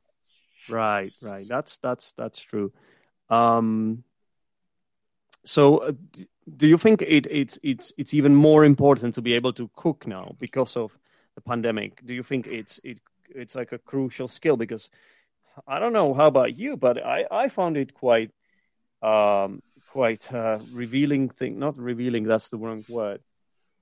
Right, 0.69 1.13
right. 1.21 1.47
That's 1.47 1.77
that's 1.77 2.13
that's 2.13 2.39
true. 2.39 2.71
Um, 3.29 4.03
so, 5.43 5.77
uh, 5.77 5.91
do 6.57 6.67
you 6.67 6.77
think 6.77 7.01
it, 7.01 7.27
it's 7.29 7.57
it's 7.63 7.93
it's 7.97 8.13
even 8.13 8.35
more 8.35 8.65
important 8.65 9.15
to 9.15 9.21
be 9.21 9.33
able 9.33 9.53
to 9.53 9.69
cook 9.75 10.05
now 10.07 10.35
because 10.39 10.75
of 10.75 10.91
the 11.35 11.41
pandemic? 11.41 12.05
Do 12.05 12.13
you 12.13 12.23
think 12.23 12.47
it's 12.47 12.79
it 12.83 12.99
it's 13.29 13.55
like 13.55 13.71
a 13.71 13.77
crucial 13.77 14.27
skill? 14.27 14.57
Because 14.57 14.89
I 15.67 15.79
don't 15.79 15.93
know 15.93 16.13
how 16.13 16.27
about 16.27 16.57
you, 16.57 16.77
but 16.77 17.03
I 17.03 17.25
I 17.31 17.49
found 17.49 17.77
it 17.77 17.93
quite 17.93 18.31
um 19.01 19.61
quite 19.91 20.31
uh, 20.33 20.59
revealing 20.73 21.29
thing. 21.29 21.59
Not 21.59 21.77
revealing. 21.77 22.23
That's 22.23 22.49
the 22.49 22.57
wrong 22.57 22.83
word. 22.89 23.21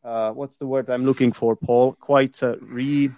Uh, 0.04 0.32
what's 0.32 0.58
the 0.58 0.68
word 0.68 0.90
I'm 0.90 1.06
looking 1.06 1.34
for, 1.34 1.56
Paul? 1.56 1.94
Quite 1.94 2.42
uh, 2.44 2.56
re 2.62 3.12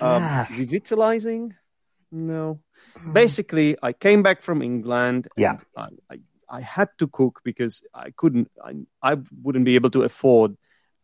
um, 0.00 0.44
revitalizing. 0.58 1.54
No, 2.14 2.60
basically, 3.12 3.76
I 3.82 3.92
came 3.92 4.22
back 4.22 4.42
from 4.42 4.62
England. 4.62 5.28
Yeah. 5.36 5.58
I, 5.76 5.88
I, 6.10 6.18
I 6.48 6.60
had 6.60 6.88
to 6.98 7.08
cook 7.08 7.40
because 7.44 7.82
I 7.92 8.12
couldn't. 8.16 8.50
I, 8.62 8.74
I 9.02 9.16
wouldn't 9.42 9.64
be 9.64 9.74
able 9.74 9.90
to 9.90 10.02
afford, 10.02 10.56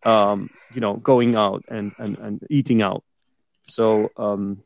um, 0.04 0.50
you 0.72 0.80
know, 0.80 0.94
going 0.94 1.34
out 1.34 1.64
and 1.68 1.92
and, 1.98 2.18
and 2.18 2.46
eating 2.48 2.80
out. 2.82 3.02
So 3.64 4.10
um, 4.16 4.62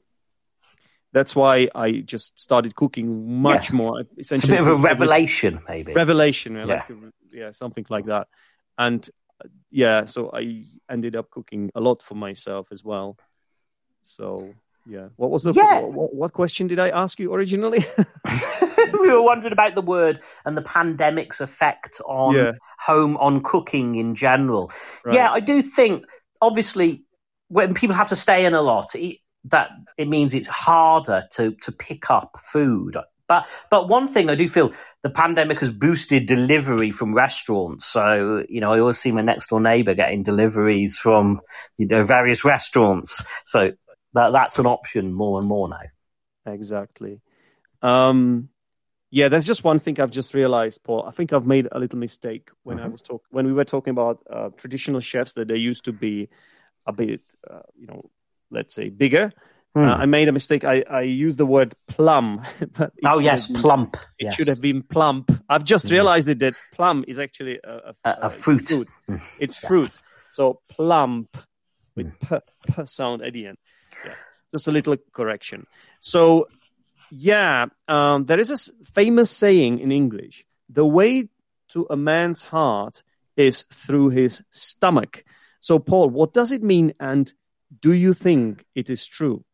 that's 1.12 1.34
why 1.34 1.68
I 1.74 1.92
just 1.92 2.38
started 2.40 2.74
cooking 2.74 3.40
much 3.40 3.70
Yeah. 3.70 3.76
more. 3.76 4.02
It's 4.16 4.32
a 4.32 4.38
bit 4.38 4.60
of 4.60 4.66
a 4.66 4.76
revelation, 4.76 5.62
maybe. 5.68 5.92
revelation 5.94 6.56
yeah. 6.56 6.64
Like 6.64 6.90
yeah 7.32 7.50
something 7.50 7.84
like 7.90 8.06
that 8.06 8.28
and 8.78 9.10
yeah 9.70 10.04
so 10.04 10.30
i 10.32 10.64
ended 10.88 11.16
up 11.16 11.30
cooking 11.30 11.70
a 11.74 11.80
lot 11.80 12.02
for 12.02 12.14
myself 12.14 12.68
as 12.70 12.84
well 12.84 13.16
so 14.04 14.54
yeah 14.86 15.08
what 15.16 15.30
was 15.30 15.42
the 15.44 15.52
Yeah. 15.52 15.80
what, 15.80 16.14
what 16.14 16.32
question 16.32 16.66
did 16.66 16.78
i 16.78 16.90
ask 16.90 17.18
you 17.18 17.32
originally 17.34 17.84
we 19.00 19.10
were 19.10 19.22
wondering 19.22 19.52
about 19.52 19.74
the 19.74 19.82
word 19.82 20.20
and 20.44 20.56
the 20.56 20.62
pandemic's 20.62 21.40
effect 21.40 22.00
on 22.06 22.34
Yeah. 22.34 22.52
home 22.78 23.16
on 23.16 23.42
cooking 23.42 23.94
in 23.96 24.14
general. 24.14 24.70
Right. 25.04 25.14
Yeah, 25.16 25.30
I 25.30 25.40
do 25.40 25.62
think 25.62 26.04
obviously 26.40 27.04
when 27.48 27.74
people 27.74 27.96
have 27.96 28.08
to 28.10 28.16
stay 28.16 28.44
in 28.46 28.54
a 28.54 28.62
lot, 28.62 28.94
it, 28.94 29.18
that 29.44 29.70
it 29.98 30.08
means 30.08 30.34
it's 30.34 30.46
harder 30.48 31.24
to 31.32 31.52
to 31.62 31.72
pick 31.72 32.10
up 32.10 32.38
food. 32.42 32.96
But 33.28 33.46
but 33.70 33.88
one 33.88 34.12
thing 34.12 34.28
I 34.30 34.34
do 34.34 34.48
feel 34.48 34.72
the 35.02 35.10
pandemic 35.10 35.60
has 35.60 35.70
boosted 35.70 36.26
delivery 36.26 36.90
from 36.90 37.14
restaurants. 37.14 37.86
So 37.86 38.44
you 38.48 38.60
know 38.60 38.72
I 38.72 38.80
always 38.80 38.98
see 38.98 39.12
my 39.12 39.22
next 39.22 39.48
door 39.48 39.60
neighbour 39.60 39.94
getting 39.94 40.22
deliveries 40.22 40.98
from 40.98 41.40
you 41.78 41.86
know 41.86 42.04
various 42.04 42.44
restaurants. 42.44 43.24
So 43.46 43.72
that 44.14 44.30
that's 44.32 44.58
an 44.58 44.66
option 44.66 45.12
more 45.12 45.38
and 45.38 45.48
more 45.48 45.68
now. 45.68 45.82
exactly 46.46 47.20
um 47.82 48.48
yeah 49.10 49.28
there's 49.28 49.46
just 49.46 49.64
one 49.64 49.78
thing 49.78 49.98
i've 50.00 50.10
just 50.10 50.34
realized 50.34 50.82
paul 50.82 51.04
i 51.06 51.10
think 51.10 51.32
i've 51.32 51.46
made 51.46 51.68
a 51.72 51.78
little 51.78 51.98
mistake 51.98 52.50
when 52.62 52.78
i 52.78 52.86
Mhm. 52.86 52.92
was 52.92 53.02
talk 53.02 53.22
when 53.30 53.46
we 53.46 53.52
were 53.52 53.64
talking 53.64 53.90
about 53.92 54.18
uh, 54.30 54.48
traditional 54.56 55.00
chefs 55.00 55.32
that 55.34 55.48
they 55.48 55.56
used 55.56 55.84
to 55.84 55.92
be 55.92 56.28
a 56.86 56.92
bit 56.92 57.20
uh, 57.50 57.60
you 57.76 57.86
know 57.86 58.10
let's 58.50 58.74
say 58.74 58.88
bigger 58.90 59.32
Hmm. 59.74 59.82
uh, 59.88 59.96
i 59.96 60.06
made 60.06 60.28
a 60.28 60.32
mistake 60.32 60.64
i 60.64 60.84
i 60.88 61.00
used 61.02 61.38
the 61.38 61.46
word 61.46 61.74
plum 61.88 62.42
but 62.78 62.92
oh 63.04 63.18
yes, 63.18 63.46
been- 63.48 63.60
plump. 63.60 63.96
It 64.18 64.26
yes. 64.26 64.34
should 64.36 64.48
have 64.48 64.60
been 64.60 64.82
plump. 64.82 65.32
I've 65.48 65.64
just 65.64 65.86
Mhm. 65.86 65.90
realized 65.96 66.28
it 66.28 66.38
that 66.38 66.54
plum 66.76 67.04
is 67.08 67.18
actually 67.18 67.58
a, 67.64 67.94
A- 68.04 68.18
a 68.26 68.30
fruit. 68.30 68.62
Mm, 69.08 69.20
It's 69.40 69.56
Yes. 69.56 69.68
fruit. 69.68 69.90
So 70.30 70.60
plump. 70.68 71.36
with 71.96 72.12
p, 72.20 72.36
p 72.66 72.86
sound 72.86 73.22
at 73.22 73.32
the 73.32 73.46
end. 73.48 73.58
Yeah, 74.54 74.66
just 74.66 74.68
a 74.68 74.72
little 74.72 74.96
correction. 75.12 75.66
So, 76.00 76.48
yeah, 77.10 77.66
um, 77.88 78.26
there 78.26 78.40
is 78.40 78.50
a 78.50 78.90
famous 78.92 79.30
saying 79.30 79.80
in 79.80 79.92
English: 79.92 80.44
"The 80.68 80.84
way 80.86 81.28
to 81.68 81.86
a 81.90 81.96
man's 81.96 82.42
heart 82.42 83.02
is 83.36 83.64
through 83.72 84.10
his 84.10 84.42
stomach." 84.50 85.24
So, 85.60 85.78
Paul, 85.78 86.10
what 86.10 86.32
does 86.32 86.52
it 86.52 86.62
mean, 86.62 86.94
and 87.00 87.32
do 87.80 87.92
you 87.92 88.14
think 88.14 88.64
it 88.74 88.90
is 88.90 89.06
true? 89.06 89.44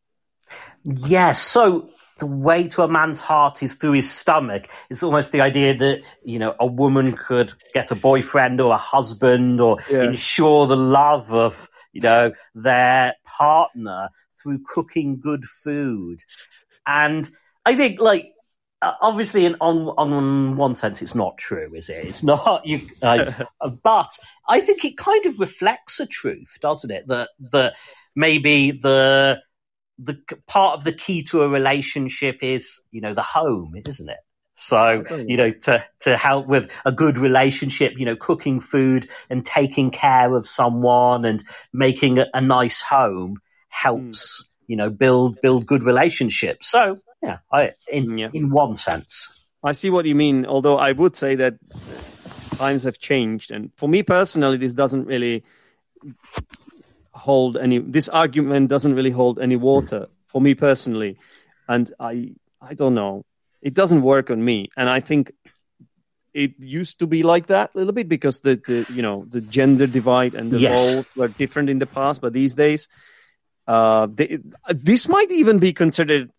Yes. 0.84 1.40
So 1.40 1.90
the 2.20 2.26
way 2.26 2.68
to 2.68 2.82
a 2.82 2.88
man's 2.88 3.20
heart 3.20 3.62
is 3.62 3.74
through 3.74 3.92
his 3.92 4.10
stomach. 4.10 4.68
It's 4.90 5.02
almost 5.02 5.32
the 5.32 5.40
idea 5.40 5.74
that, 5.76 6.02
you 6.24 6.38
know, 6.38 6.54
a 6.60 6.66
woman 6.66 7.16
could 7.16 7.52
get 7.74 7.90
a 7.90 7.94
boyfriend 7.94 8.60
or 8.60 8.74
a 8.74 8.78
husband 8.78 9.60
or 9.60 9.78
yeah. 9.90 10.02
ensure 10.02 10.66
the 10.66 10.76
love 10.76 11.32
of, 11.32 11.69
you 11.92 12.00
know, 12.00 12.32
their 12.54 13.14
partner 13.24 14.08
through 14.42 14.60
cooking 14.66 15.20
good 15.20 15.44
food. 15.44 16.22
And 16.86 17.28
I 17.64 17.74
think 17.74 18.00
like, 18.00 18.32
obviously 18.82 19.44
in, 19.44 19.56
on, 19.60 19.88
on 19.98 20.56
one 20.56 20.74
sense 20.74 21.02
it's 21.02 21.14
not 21.14 21.36
true, 21.36 21.74
is 21.74 21.88
it? 21.88 22.06
It's 22.06 22.22
not 22.22 22.66
you, 22.66 22.88
uh, 23.02 23.44
but 23.82 24.18
I 24.48 24.60
think 24.60 24.84
it 24.84 24.96
kind 24.96 25.26
of 25.26 25.38
reflects 25.38 26.00
a 26.00 26.06
truth, 26.06 26.58
doesn't 26.60 26.90
it? 26.90 27.06
That, 27.08 27.28
that 27.52 27.74
maybe 28.16 28.72
the, 28.72 29.38
the 29.98 30.18
part 30.46 30.78
of 30.78 30.84
the 30.84 30.92
key 30.92 31.22
to 31.24 31.42
a 31.42 31.48
relationship 31.48 32.38
is, 32.42 32.80
you 32.90 33.00
know, 33.00 33.14
the 33.14 33.22
home, 33.22 33.74
isn't 33.84 34.08
it? 34.08 34.18
So, 34.62 35.04
you 35.26 35.36
know, 35.38 35.52
to, 35.52 35.84
to 36.00 36.16
help 36.16 36.46
with 36.46 36.70
a 36.84 36.92
good 36.92 37.16
relationship, 37.16 37.94
you 37.96 38.04
know, 38.04 38.14
cooking 38.14 38.60
food 38.60 39.08
and 39.30 39.44
taking 39.44 39.90
care 39.90 40.34
of 40.36 40.46
someone 40.46 41.24
and 41.24 41.42
making 41.72 42.18
a, 42.18 42.26
a 42.34 42.40
nice 42.40 42.82
home 42.82 43.40
helps, 43.68 44.42
mm. 44.42 44.46
you 44.66 44.76
know, 44.76 44.90
build, 44.90 45.40
build 45.40 45.66
good 45.66 45.82
relationships. 45.84 46.68
So, 46.68 46.98
yeah, 47.22 47.38
I, 47.50 47.72
in, 47.90 48.18
yeah. 48.18 48.28
in 48.34 48.50
one 48.50 48.76
sense. 48.76 49.32
I 49.64 49.72
see 49.72 49.88
what 49.88 50.04
you 50.04 50.14
mean. 50.14 50.44
Although 50.44 50.76
I 50.76 50.92
would 50.92 51.16
say 51.16 51.36
that 51.36 51.54
times 52.52 52.84
have 52.84 52.98
changed. 52.98 53.50
And 53.50 53.70
for 53.76 53.88
me 53.88 54.02
personally, 54.02 54.58
this 54.58 54.74
doesn't 54.74 55.06
really 55.06 55.42
hold 57.12 57.56
any. 57.56 57.78
This 57.78 58.08
argument 58.08 58.68
doesn't 58.68 58.94
really 58.94 59.10
hold 59.10 59.38
any 59.38 59.56
water 59.56 60.08
for 60.28 60.40
me 60.40 60.54
personally, 60.54 61.18
and 61.66 61.90
I 61.98 62.32
I 62.60 62.74
don't 62.74 62.94
know. 62.94 63.24
It 63.62 63.74
doesn't 63.74 64.02
work 64.02 64.30
on 64.30 64.44
me, 64.44 64.70
and 64.76 64.88
I 64.88 65.00
think 65.00 65.32
it 66.32 66.52
used 66.60 67.00
to 67.00 67.06
be 67.06 67.22
like 67.22 67.48
that 67.48 67.70
a 67.74 67.78
little 67.78 67.92
bit 67.92 68.08
because 68.08 68.40
the, 68.40 68.60
the 68.66 68.86
you 68.92 69.02
know 69.02 69.24
the 69.28 69.40
gender 69.40 69.86
divide 69.86 70.34
and 70.34 70.50
the 70.50 70.58
yes. 70.58 70.78
roles 70.78 71.06
were 71.16 71.28
different 71.28 71.70
in 71.70 71.78
the 71.78 71.86
past, 71.86 72.20
but 72.20 72.32
these 72.32 72.54
days, 72.54 72.88
uh, 73.66 74.06
they, 74.12 74.38
this 74.70 75.08
might 75.08 75.30
even 75.30 75.58
be 75.58 75.72
considered 75.72 76.30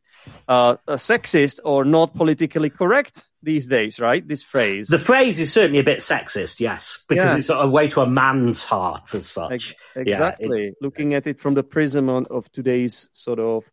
uh, 0.48 0.78
sexist 0.90 1.60
or 1.64 1.84
not 1.86 2.16
politically 2.16 2.70
correct 2.70 3.24
these 3.44 3.68
days, 3.68 4.00
right? 4.00 4.26
This 4.26 4.44
phrase. 4.44 4.88
The 4.88 5.00
phrase 5.00 5.40
is 5.40 5.52
certainly 5.52 5.80
a 5.80 5.84
bit 5.84 6.00
sexist, 6.00 6.60
yes, 6.60 7.04
because 7.08 7.34
yeah. 7.34 7.38
it's 7.38 7.50
a 7.50 7.68
way 7.68 7.88
to 7.90 8.02
a 8.02 8.08
man's 8.08 8.64
heart 8.64 9.14
as 9.16 9.28
such. 9.28 9.76
Exactly. 9.96 10.64
Yeah, 10.64 10.68
it, 10.70 10.76
Looking 10.82 11.14
at 11.16 11.28
it 11.28 11.40
from 11.40 11.54
the 11.54 11.64
prism 11.64 12.10
on, 12.10 12.28
of 12.30 12.52
today's 12.52 13.10
sort 13.12 13.40
of 13.40 13.64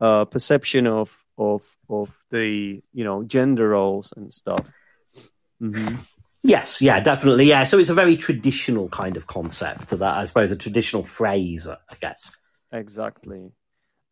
uh, 0.00 0.24
perception 0.24 0.86
of 0.86 1.10
of 1.36 1.62
of 1.88 2.10
the 2.30 2.82
you 2.92 3.04
know 3.04 3.22
gender 3.22 3.68
roles 3.68 4.12
and 4.16 4.32
stuff. 4.32 4.66
Mm-hmm. 5.62 5.96
Yes, 6.44 6.80
yeah, 6.80 7.00
definitely, 7.00 7.46
yeah. 7.46 7.64
So 7.64 7.78
it's 7.78 7.88
a 7.88 7.94
very 7.94 8.16
traditional 8.16 8.88
kind 8.88 9.16
of 9.16 9.26
concept 9.26 9.88
to 9.88 9.96
that, 9.96 10.16
I 10.16 10.24
suppose, 10.24 10.50
a 10.50 10.56
traditional 10.56 11.04
phrase, 11.04 11.66
I 11.66 11.76
guess. 12.00 12.30
Exactly. 12.72 13.50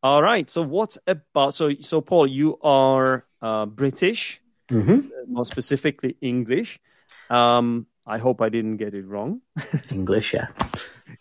All 0.03 0.23
right. 0.23 0.49
So 0.51 0.63
what 0.63 0.97
about 1.07 1.55
so 1.55 1.73
so 1.81 2.01
Paul? 2.01 2.27
You 2.27 2.59
are 2.63 3.25
uh, 3.41 3.67
British, 3.67 4.41
mm-hmm. 4.69 5.33
more 5.33 5.47
specifically 5.47 6.17
English. 6.21 6.79
Um, 7.31 7.87
I 8.07 8.19
hope 8.19 8.41
I 8.41 8.49
didn't 8.49 8.77
get 8.77 8.95
it 8.95 9.07
wrong. 9.07 9.41
English, 9.91 10.35
yeah, 10.35 10.49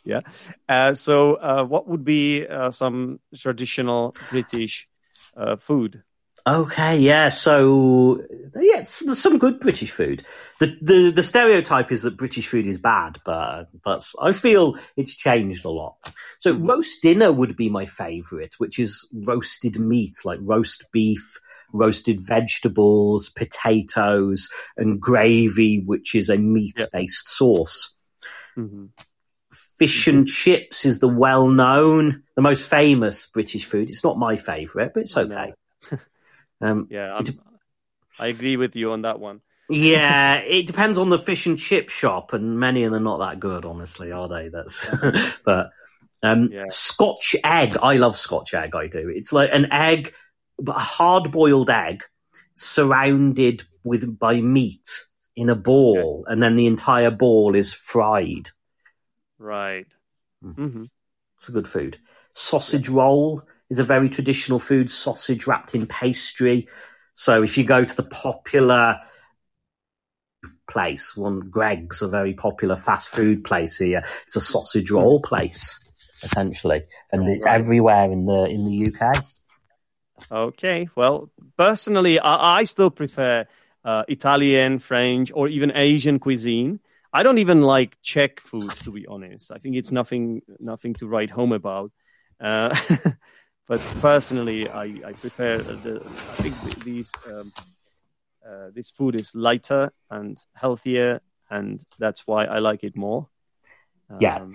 yeah. 0.04 0.22
Uh, 0.70 0.94
so, 0.94 1.36
uh, 1.36 1.64
what 1.64 1.88
would 1.88 2.06
be 2.06 2.46
uh, 2.46 2.72
some 2.72 3.20
traditional 3.36 4.14
British 4.30 4.88
uh, 5.36 5.56
food? 5.56 6.04
Okay, 6.48 7.00
yeah. 7.00 7.30
So, 7.30 8.22
yes, 8.56 9.00
there's 9.00 9.20
some 9.20 9.40
good 9.40 9.60
British 9.60 9.90
food. 9.90 10.24
The, 10.60 10.78
the 10.80 11.12
the 11.12 11.24
stereotype 11.24 11.92
is 11.92 12.04
that 12.04 12.18
British 12.18 12.48
food 12.48 12.68
is 12.68 12.78
bad, 12.78 13.20
but 13.26 13.66
but 13.84 14.08
I 14.22 14.32
feel 14.32 14.76
it's 14.96 15.16
changed 15.16 15.66
a 15.66 15.72
lot. 15.72 15.98
So, 16.38 16.54
roast 16.54 17.02
dinner 17.02 17.32
would 17.32 17.58
be 17.58 17.70
my 17.70 17.86
favourite, 17.88 18.54
which 18.60 18.78
is 18.78 19.08
roasted 19.12 19.80
meat, 19.80 20.18
like 20.24 20.38
roast 20.44 20.86
beef, 20.94 21.40
roasted 21.74 22.20
vegetables, 22.22 23.32
potatoes, 23.32 24.48
and 24.78 25.02
gravy, 25.02 25.82
which 25.84 26.14
is 26.14 26.30
a 26.30 26.38
meat 26.38 26.86
based 26.94 27.28
sauce. 27.28 27.96
Mm-hmm. 28.56 28.86
Fish 29.80 30.08
and 30.08 30.28
chips 30.28 30.86
is 30.86 31.00
the 31.00 31.08
well 31.08 31.48
known, 31.48 32.22
the 32.36 32.44
most 32.44 32.70
famous 32.70 33.26
British 33.26 33.66
food. 33.66 33.90
It's 33.90 34.04
not 34.04 34.20
my 34.20 34.38
favourite, 34.38 34.94
but 34.94 35.02
it's 35.02 35.18
okay. 35.18 35.54
Um, 36.62 36.88
yeah, 36.90 37.20
i 38.20 38.28
agree 38.28 38.58
with 38.58 38.76
you 38.76 38.92
on 38.92 39.04
that 39.04 39.20
one. 39.20 39.42
yeah, 39.70 40.36
it 40.38 40.68
depends 40.68 40.98
on 40.98 41.10
the 41.10 41.20
fish 41.20 41.46
and 41.46 41.60
chip 41.60 41.90
shop, 41.90 42.34
and 42.34 42.60
many 42.60 42.84
of 42.84 42.92
them 42.92 43.08
are 43.08 43.18
not 43.18 43.30
that 43.30 43.40
good, 43.40 43.66
honestly, 43.66 44.12
are 44.12 44.30
they? 44.30 44.50
That's 44.50 44.88
but 45.46 45.72
um, 46.24 46.50
yeah. 46.52 46.66
Scotch 46.70 47.36
egg. 47.44 47.78
I 47.82 47.98
love 47.98 48.18
Scotch 48.18 48.54
egg. 48.54 48.76
I 48.76 48.88
do. 48.88 49.10
It's 49.10 49.34
like 49.34 49.50
an 49.52 49.72
egg, 49.72 50.14
but 50.58 50.76
a 50.76 50.80
hard 50.80 51.32
boiled 51.32 51.70
egg 51.70 52.04
surrounded 52.56 53.64
with 53.84 54.18
by 54.18 54.42
meat 54.42 55.06
in 55.36 55.50
a 55.50 55.56
ball, 55.56 56.26
and 56.28 56.42
then 56.42 56.56
the 56.56 56.68
entire 56.68 57.12
ball 57.12 57.56
is 57.56 57.74
fried. 57.74 58.50
Right. 59.38 59.88
Mm. 60.44 60.56
Mm-hmm. 60.56 60.84
It's 61.40 61.50
a 61.50 61.52
good 61.52 61.68
food. 61.68 62.00
Sausage 62.32 62.90
roll 62.90 63.44
is 63.70 63.80
a 63.80 63.84
very 63.84 64.10
traditional 64.10 64.60
food, 64.60 64.90
sausage 64.90 65.48
wrapped 65.48 65.76
in 65.76 65.88
pastry. 65.88 66.68
So 67.14 67.44
if 67.44 67.58
you 67.58 67.64
go 67.64 67.84
to 67.84 67.96
the 67.96 68.04
popular 68.04 69.00
place, 70.68 71.16
one 71.16 71.40
Greggs, 71.50 72.02
a 72.02 72.08
very 72.08 72.34
popular 72.34 72.76
fast 72.76 73.10
food 73.10 73.44
place 73.44 73.78
here, 73.78 74.04
it's 74.24 74.36
a 74.36 74.42
sausage 74.42 74.92
roll 74.92 75.22
place 75.22 75.80
essentially, 76.24 76.82
and 77.12 77.30
it's 77.30 77.46
everywhere 77.46 78.12
in 78.12 78.26
the 78.26 78.46
in 78.46 78.66
the 78.66 78.92
UK. 78.92 79.24
Okay, 80.32 80.90
well, 80.96 81.30
personally, 81.58 82.20
I, 82.20 82.60
I 82.60 82.64
still 82.64 82.90
prefer 82.90 83.46
uh, 83.84 84.04
Italian, 84.08 84.80
French, 84.80 85.32
or 85.34 85.48
even 85.48 85.72
Asian 85.76 86.20
cuisine. 86.20 86.80
I 87.14 87.24
don't 87.24 87.38
even 87.38 87.62
like 87.62 87.98
Czech 88.02 88.40
food, 88.42 88.72
to 88.84 88.92
be 88.92 89.06
honest. 89.08 89.52
I 89.52 89.58
think 89.58 89.76
it's 89.76 89.92
nothing 89.92 90.42
nothing 90.60 90.96
to 90.96 91.08
write 91.08 91.32
home 91.32 91.54
about. 91.54 91.92
Uh, 92.40 92.76
but 93.68 93.82
personally, 94.02 94.70
I, 94.70 94.84
I 94.84 95.14
prefer 95.14 95.58
the. 95.58 96.02
I 96.06 96.42
think 96.42 96.84
these 96.84 97.12
um, 97.28 97.52
uh, 98.48 98.70
this 98.74 98.92
food 98.92 99.20
is 99.20 99.34
lighter 99.34 99.92
and 100.10 100.40
healthier, 100.54 101.22
and 101.50 101.84
that's 101.98 102.28
why 102.28 102.46
I 102.46 102.60
like 102.60 102.84
it 102.84 102.96
more. 102.96 103.28
Um, 104.10 104.20
yeah. 104.22 104.46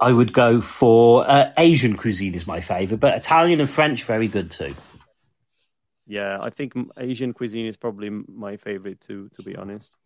I 0.00 0.12
would 0.12 0.32
go 0.32 0.60
for 0.60 1.28
uh, 1.28 1.52
Asian 1.58 1.96
cuisine 1.96 2.34
is 2.34 2.46
my 2.46 2.60
favorite, 2.60 3.00
but 3.00 3.16
Italian 3.16 3.60
and 3.60 3.68
French 3.68 4.04
very 4.04 4.28
good 4.28 4.50
too. 4.50 4.74
Yeah, 6.06 6.38
I 6.40 6.50
think 6.50 6.72
Asian 6.96 7.32
cuisine 7.32 7.66
is 7.66 7.76
probably 7.76 8.08
my 8.10 8.56
favorite 8.56 9.00
too. 9.00 9.28
To 9.36 9.42
be 9.42 9.56
honest, 9.56 9.96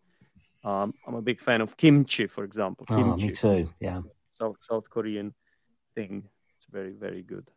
um, 0.63 0.93
I'm 1.07 1.15
a 1.15 1.21
big 1.21 1.39
fan 1.39 1.61
of 1.61 1.77
kimchi, 1.77 2.27
for 2.27 2.43
example. 2.43 2.85
Kimchi, 2.85 3.03
oh, 3.03 3.15
me 3.15 3.31
too. 3.31 3.65
Yeah, 3.79 4.01
South 4.31 4.57
South 4.59 4.89
Korean 4.89 5.33
thing. 5.93 6.27
It's 6.57 6.65
very 6.69 6.93
very 6.93 7.21
good. 7.21 7.49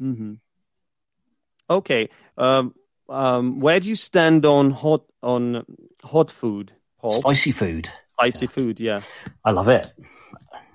Mm-hmm. 0.00 0.34
Okay. 1.68 2.08
Um, 2.36 2.74
um, 3.08 3.60
where 3.60 3.80
do 3.80 3.88
you 3.88 3.96
stand 3.96 4.44
on 4.44 4.70
hot 4.70 5.04
on 5.22 5.64
hot 6.02 6.30
food, 6.30 6.72
Paul? 7.00 7.20
Spicy 7.20 7.52
food. 7.52 7.88
Spicy 8.14 8.46
yeah. 8.46 8.50
food. 8.50 8.80
Yeah, 8.80 9.02
I 9.44 9.50
love 9.50 9.68
it. 9.68 9.92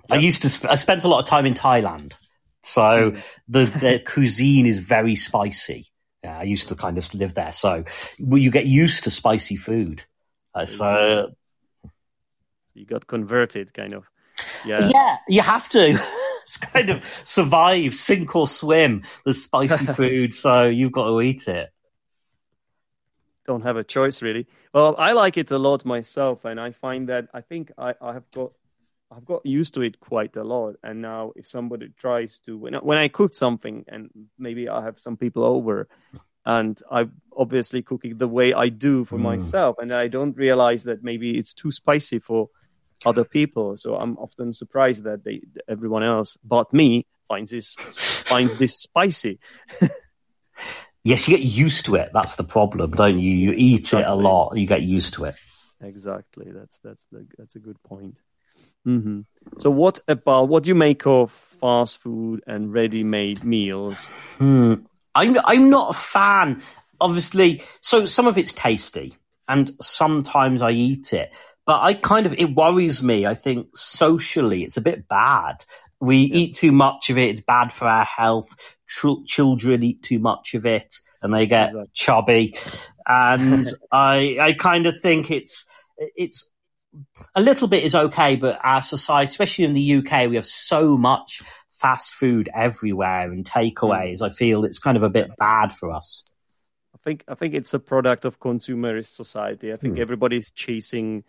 I 0.09 0.17
used 0.17 0.41
to. 0.43 0.49
Sp- 0.51 0.69
I 0.69 0.75
spent 0.75 1.03
a 1.03 1.07
lot 1.07 1.19
of 1.19 1.25
time 1.25 1.45
in 1.45 1.53
Thailand, 1.53 2.13
so 2.61 3.11
mm. 3.11 3.21
the 3.47 3.65
the 3.65 3.99
cuisine 4.05 4.65
is 4.65 4.79
very 4.79 5.15
spicy. 5.15 5.87
Yeah, 6.23 6.39
I 6.39 6.43
used 6.43 6.69
to 6.69 6.75
kind 6.75 6.97
of 6.97 7.13
live 7.13 7.33
there, 7.33 7.53
so 7.53 7.85
well, 8.19 8.37
you 8.37 8.51
get 8.51 8.65
used 8.65 9.03
to 9.05 9.09
spicy 9.09 9.55
food. 9.55 10.03
Uh, 10.53 10.65
so 10.65 11.31
you 12.73 12.85
got 12.85 13.07
converted, 13.07 13.73
kind 13.73 13.93
of. 13.93 14.05
Yeah, 14.65 14.91
yeah, 14.93 15.17
you 15.27 15.41
have 15.41 15.69
to. 15.69 15.99
it's 16.45 16.57
kind 16.73 16.89
of 16.89 17.03
survive, 17.23 17.93
sink 17.95 18.35
or 18.35 18.47
swim. 18.47 19.03
The 19.25 19.33
spicy 19.33 19.85
food, 19.97 20.33
so 20.33 20.63
you've 20.63 20.91
got 20.91 21.07
to 21.07 21.21
eat 21.21 21.47
it. 21.47 21.69
Don't 23.45 23.61
have 23.61 23.77
a 23.77 23.83
choice, 23.83 24.21
really. 24.21 24.47
Well, 24.73 24.95
I 24.97 25.11
like 25.11 25.37
it 25.37 25.51
a 25.51 25.57
lot 25.57 25.85
myself, 25.85 26.45
and 26.45 26.59
I 26.59 26.71
find 26.71 27.09
that 27.09 27.27
I 27.33 27.41
think 27.41 27.71
I, 27.77 27.93
I 28.01 28.13
have 28.13 28.29
got 28.31 28.51
I've 29.11 29.25
got 29.25 29.45
used 29.45 29.75
to 29.75 29.81
it 29.81 29.99
quite 29.99 30.35
a 30.35 30.43
lot. 30.43 30.75
And 30.83 31.01
now, 31.01 31.31
if 31.35 31.47
somebody 31.47 31.89
tries 31.97 32.39
to, 32.39 32.57
when 32.57 32.75
I, 32.75 32.79
when 32.79 32.97
I 32.97 33.07
cook 33.07 33.35
something, 33.35 33.85
and 33.87 34.09
maybe 34.37 34.67
I 34.67 34.83
have 34.83 34.99
some 34.99 35.15
people 35.15 35.43
over, 35.43 35.87
and 36.45 36.81
I'm 36.91 37.13
obviously 37.35 37.83
cooking 37.83 38.17
the 38.17 38.27
way 38.27 38.53
I 38.53 38.69
do 38.69 39.05
for 39.05 39.17
mm. 39.17 39.21
myself, 39.21 39.77
and 39.79 39.93
I 39.93 40.07
don't 40.07 40.35
realize 40.35 40.83
that 40.85 41.03
maybe 41.03 41.37
it's 41.37 41.53
too 41.53 41.71
spicy 41.71 42.19
for 42.19 42.49
other 43.05 43.23
people. 43.23 43.77
So 43.77 43.95
I'm 43.95 44.17
often 44.17 44.53
surprised 44.53 45.03
that 45.03 45.23
they, 45.23 45.41
everyone 45.67 46.03
else, 46.03 46.37
but 46.43 46.73
me, 46.73 47.05
finds 47.27 47.51
this 47.51 47.75
finds 47.75 48.55
this 48.55 48.77
spicy. 48.77 49.39
yes, 51.03 51.27
you 51.27 51.37
get 51.37 51.45
used 51.45 51.85
to 51.85 51.95
it. 51.95 52.11
That's 52.13 52.35
the 52.35 52.43
problem, 52.43 52.91
don't 52.91 53.19
you? 53.19 53.31
You 53.31 53.53
eat 53.55 53.79
exactly. 53.79 54.03
it 54.03 54.09
a 54.09 54.15
lot, 54.15 54.55
you 54.55 54.67
get 54.67 54.83
used 54.83 55.15
to 55.15 55.25
it. 55.25 55.35
Exactly. 55.81 56.51
That's 56.51 56.79
that's 56.79 57.05
the 57.11 57.27
that's 57.37 57.55
a 57.55 57.59
good 57.59 57.81
point. 57.83 58.17
Mm-hmm. 58.87 59.21
So, 59.57 59.69
what 59.69 59.99
about 60.07 60.47
what 60.47 60.63
do 60.63 60.69
you 60.69 60.75
make 60.75 61.05
of 61.07 61.31
fast 61.31 61.99
food 61.99 62.43
and 62.47 62.71
ready-made 62.71 63.43
meals? 63.43 64.05
Hmm. 64.37 64.75
I'm 65.13 65.37
I'm 65.43 65.69
not 65.69 65.91
a 65.91 65.97
fan. 65.97 66.61
Obviously, 67.01 67.61
so 67.81 68.05
some 68.05 68.27
of 68.27 68.37
it's 68.37 68.53
tasty, 68.53 69.15
and 69.47 69.71
sometimes 69.81 70.61
I 70.61 70.71
eat 70.71 71.13
it. 71.13 71.33
But 71.65 71.81
I 71.81 71.93
kind 71.93 72.25
of 72.25 72.33
it 72.33 72.53
worries 72.55 73.01
me. 73.01 73.25
I 73.25 73.33
think 73.33 73.75
socially, 73.75 74.63
it's 74.63 74.77
a 74.77 74.81
bit 74.81 75.07
bad. 75.07 75.65
We 75.99 76.17
yeah. 76.17 76.35
eat 76.35 76.55
too 76.55 76.71
much 76.71 77.09
of 77.09 77.17
it; 77.17 77.29
it's 77.29 77.41
bad 77.41 77.73
for 77.73 77.87
our 77.87 78.05
health. 78.05 78.53
Ch- 78.87 79.25
children 79.25 79.81
eat 79.83 80.03
too 80.03 80.19
much 80.19 80.53
of 80.53 80.65
it, 80.65 80.99
and 81.21 81.33
they 81.33 81.47
get 81.47 81.69
exactly. 81.69 81.89
chubby. 81.93 82.57
And 83.07 83.67
I 83.91 84.37
I 84.39 84.53
kind 84.53 84.85
of 84.85 84.99
think 85.01 85.31
it's 85.31 85.65
it's 85.97 86.51
a 87.33 87.41
little 87.41 87.67
bit 87.67 87.83
is 87.83 87.95
okay, 87.95 88.35
but 88.35 88.59
our 88.63 88.81
society, 88.81 89.29
especially 89.29 89.65
in 89.65 89.73
the 89.73 89.95
UK, 89.97 90.29
we 90.29 90.35
have 90.35 90.45
so 90.45 90.97
much 90.97 91.41
fast 91.71 92.13
food 92.13 92.49
everywhere 92.53 93.31
and 93.31 93.43
takeaways. 93.43 94.21
I 94.21 94.29
feel 94.29 94.65
it's 94.65 94.79
kind 94.79 94.97
of 94.97 95.03
a 95.03 95.09
bit 95.09 95.31
bad 95.37 95.73
for 95.73 95.91
us. 95.91 96.23
I 96.93 96.97
think 97.03 97.23
I 97.27 97.35
think 97.35 97.53
it's 97.53 97.73
a 97.73 97.79
product 97.79 98.25
of 98.25 98.39
consumerist 98.39 99.15
society. 99.15 99.73
I 99.73 99.77
think 99.77 99.95
mm. 99.95 99.99
everybody's 99.99 100.51
chasing 100.51 101.23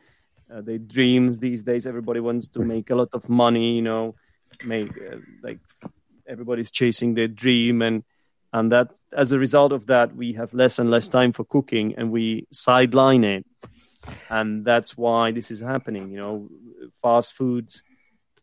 uh, 0.52 0.60
their 0.60 0.78
dreams 0.78 1.38
these 1.38 1.62
days. 1.62 1.86
Everybody 1.86 2.20
wants 2.20 2.48
to 2.48 2.60
make 2.60 2.90
a 2.90 2.94
lot 2.94 3.10
of 3.12 3.28
money. 3.28 3.76
You 3.76 3.82
know, 3.82 4.14
make 4.64 4.90
uh, 4.90 5.16
like 5.42 5.58
everybody's 6.26 6.70
chasing 6.70 7.14
their 7.14 7.28
dream 7.28 7.82
and 7.82 8.02
and 8.52 8.72
that 8.72 8.92
as 9.12 9.32
a 9.32 9.38
result 9.38 9.72
of 9.72 9.86
that 9.86 10.14
we 10.14 10.32
have 10.32 10.54
less 10.54 10.78
and 10.78 10.90
less 10.90 11.08
time 11.08 11.32
for 11.32 11.44
cooking 11.44 11.94
and 11.96 12.10
we 12.10 12.46
sideline 12.52 13.24
it 13.24 13.44
and 14.30 14.64
that's 14.64 14.96
why 14.96 15.32
this 15.32 15.50
is 15.50 15.60
happening. 15.60 16.10
You 16.10 16.18
know, 16.18 16.48
fast 17.02 17.34
foods. 17.34 17.82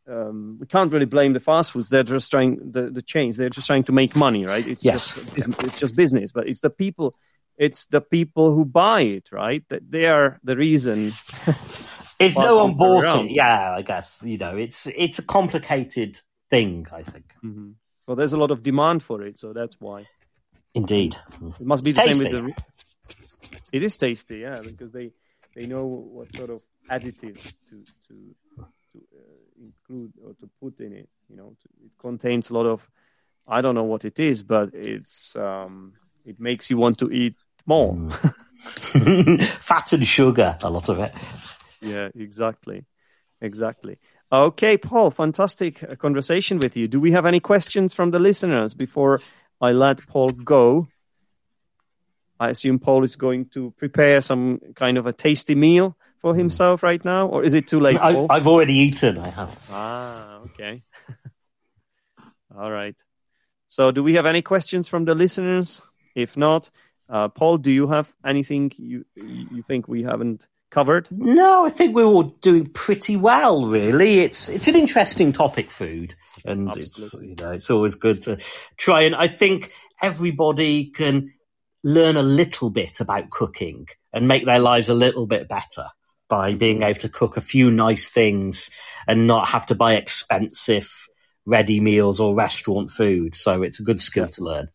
Um, 0.08 0.58
we 0.60 0.68
can't 0.68 0.92
really 0.92 1.06
blame 1.06 1.34
the 1.34 1.40
fast 1.40 1.72
foods. 1.72 1.90
They're 1.90 2.04
just 2.04 2.30
trying 2.30 2.72
the, 2.72 2.90
the 2.90 3.02
chains. 3.02 3.38
They're 3.38 3.50
just 3.50 3.68
trying 3.68 3.86
to 3.86 3.94
make 3.94 4.16
money, 4.16 4.46
right? 4.46 4.66
It's 4.66 4.84
yes. 4.84 5.16
just 5.16 5.34
business, 5.34 5.60
it's 5.64 5.80
just 5.80 5.96
business. 5.96 6.32
But 6.32 6.48
it's 6.48 6.62
the 6.62 6.70
people. 6.70 7.16
It's 7.56 7.86
the 7.86 8.02
people 8.02 8.54
who 8.54 8.66
buy 8.66 9.02
it, 9.02 9.30
right? 9.32 9.64
That 9.70 9.90
they 9.90 10.06
are 10.06 10.40
the 10.44 10.58
reason. 10.58 11.14
if 12.24 12.36
no 12.36 12.64
one 12.64 12.76
bought 12.76 13.26
it, 13.26 13.32
yeah, 13.32 13.74
I 13.76 13.82
guess 13.82 14.24
you 14.26 14.38
know 14.38 14.58
it's 14.58 14.88
it's 14.88 15.20
a 15.20 15.24
complicated 15.24 16.20
thing. 16.50 16.88
I 16.92 17.04
think. 17.04 17.26
Mm-hmm. 17.44 17.72
Well, 18.08 18.16
there's 18.16 18.34
a 18.34 18.38
lot 18.38 18.52
of 18.52 18.64
demand 18.64 19.04
for 19.04 19.22
it, 19.24 19.40
so 19.40 19.54
that's 19.54 19.76
why. 19.80 20.06
Indeed, 20.74 21.16
it 21.60 21.66
must 21.66 21.84
be 21.84 21.92
it's 21.92 22.00
the 22.00 22.06
tasty. 22.06 22.32
same 22.32 22.46
with 22.46 22.56
the. 22.56 22.64
It 23.72 23.84
is 23.84 23.98
tasty, 23.98 24.40
yeah, 24.40 24.62
because 24.62 24.92
they 24.92 25.12
they 25.56 25.66
know 25.66 25.86
what 25.86 26.34
sort 26.36 26.50
of 26.50 26.64
additives 26.90 27.54
to 27.70 27.84
to 28.08 28.36
to 28.58 29.00
uh, 29.16 29.62
include 29.62 30.14
or 30.26 30.34
to 30.34 30.50
put 30.62 30.80
in 30.80 30.94
it. 30.94 31.10
You 31.30 31.38
know, 31.38 31.56
to, 31.62 31.86
it 31.86 31.92
contains 32.00 32.50
a 32.50 32.54
lot 32.54 32.66
of 32.66 32.88
I 33.48 33.62
don't 33.62 33.76
know 33.76 33.84
what 33.84 34.06
it 34.06 34.20
is, 34.20 34.44
but 34.44 34.70
it's 34.74 35.36
um, 35.36 35.94
it 36.26 36.40
makes 36.40 36.70
you 36.70 36.78
want 36.78 37.00
to 37.00 37.10
eat 37.10 37.36
more. 37.66 37.94
Mm. 37.94 39.44
Fat 39.44 39.94
and 39.94 40.08
sugar, 40.08 40.58
a 40.62 40.70
lot 40.70 40.90
of 40.90 41.00
it. 41.00 41.14
Yeah, 41.84 42.10
exactly, 42.16 42.86
exactly. 43.42 43.98
Okay, 44.32 44.78
Paul, 44.78 45.12
fantastic 45.12 45.84
uh, 45.84 45.96
conversation 45.96 46.58
with 46.60 46.76
you. 46.78 46.88
Do 46.88 47.00
we 47.00 47.12
have 47.12 47.26
any 47.26 47.40
questions 47.40 47.94
from 47.94 48.12
the 48.12 48.20
listeners 48.20 48.74
before 48.74 49.20
I 49.62 49.72
let 49.72 50.06
Paul 50.08 50.30
go? 50.30 50.88
I 52.40 52.50
assume 52.50 52.80
Paul 52.80 53.04
is 53.04 53.16
going 53.16 53.46
to 53.54 53.72
prepare 53.78 54.22
some 54.22 54.60
kind 54.76 54.98
of 54.98 55.06
a 55.06 55.14
tasty 55.14 55.56
meal 55.56 55.96
for 56.20 56.34
himself 56.36 56.84
right 56.84 57.04
now, 57.06 57.28
or 57.28 57.44
is 57.44 57.54
it 57.54 57.68
too 57.68 57.80
late? 57.80 57.98
I, 57.98 58.14
have 58.30 58.48
already 58.48 58.76
eaten. 58.76 59.18
I 59.18 59.30
have. 59.30 59.58
Ah, 59.70 60.40
okay. 60.46 60.84
All 62.58 62.72
right. 62.72 63.00
So, 63.68 63.92
do 63.92 64.04
we 64.04 64.16
have 64.16 64.26
any 64.26 64.42
questions 64.42 64.88
from 64.88 65.06
the 65.06 65.16
listeners? 65.16 65.82
If 66.16 66.38
not, 66.38 66.70
uh, 67.10 67.28
Paul, 67.30 67.58
do 67.58 67.72
you 67.72 67.88
have 67.88 68.12
anything 68.26 68.72
you 68.78 69.06
you 69.16 69.64
think 69.64 69.88
we 69.88 70.04
haven't 70.04 70.48
covered? 70.74 71.08
No, 71.12 71.66
I 71.66 71.70
think 71.70 71.96
we're 71.96 72.04
all 72.04 72.24
doing 72.24 72.66
pretty 72.66 73.16
well. 73.16 73.66
Really, 73.68 74.20
it's 74.20 74.50
it's 74.50 74.68
an 74.68 74.76
interesting 74.76 75.32
topic, 75.32 75.72
food, 75.72 76.16
and 76.44 76.68
Absolutely. 76.68 77.30
it's 77.30 77.40
you 77.40 77.46
know 77.46 77.52
it's 77.52 77.70
always 77.70 77.96
good 77.96 78.22
to 78.24 78.40
try. 78.76 79.04
And 79.04 79.16
I 79.16 79.28
think 79.28 79.72
everybody 80.02 80.88
can 80.88 81.32
learn 81.84 82.18
a 82.18 82.24
little 82.24 82.70
bit 82.70 83.00
about 83.00 83.30
cooking 83.30 83.88
and 84.12 84.28
make 84.28 84.46
their 84.46 84.60
lives 84.60 84.90
a 84.90 84.94
little 84.94 85.28
bit 85.28 85.48
better 85.48 85.88
by 86.28 86.54
being 86.54 86.82
able 86.82 87.00
to 87.00 87.10
cook 87.10 87.38
a 87.38 87.42
few 87.42 87.70
nice 87.70 88.10
things 88.10 88.70
and 89.08 89.28
not 89.28 89.50
have 89.50 89.68
to 89.68 89.76
buy 89.76 89.96
expensive 89.96 91.08
ready 91.46 91.80
meals 91.80 92.20
or 92.20 92.36
restaurant 92.36 92.90
food. 92.90 93.36
So 93.36 93.62
it's 93.64 93.80
a 93.80 93.84
good 93.84 94.02
skill 94.02 94.30
to 94.30 94.44
learn. 94.44 94.70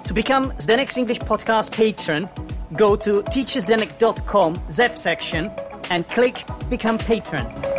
To 0.05 0.13
become 0.13 0.51
Zdenek's 0.51 0.95
English 0.95 1.19
Podcast 1.19 1.73
patron, 1.73 2.29
go 2.77 2.95
to 2.95 3.21
teacherzdenek.com 3.23 4.55
ZEP 4.71 4.97
section 4.97 5.51
and 5.89 6.07
click 6.07 6.41
Become 6.69 6.99
Patron. 6.99 7.78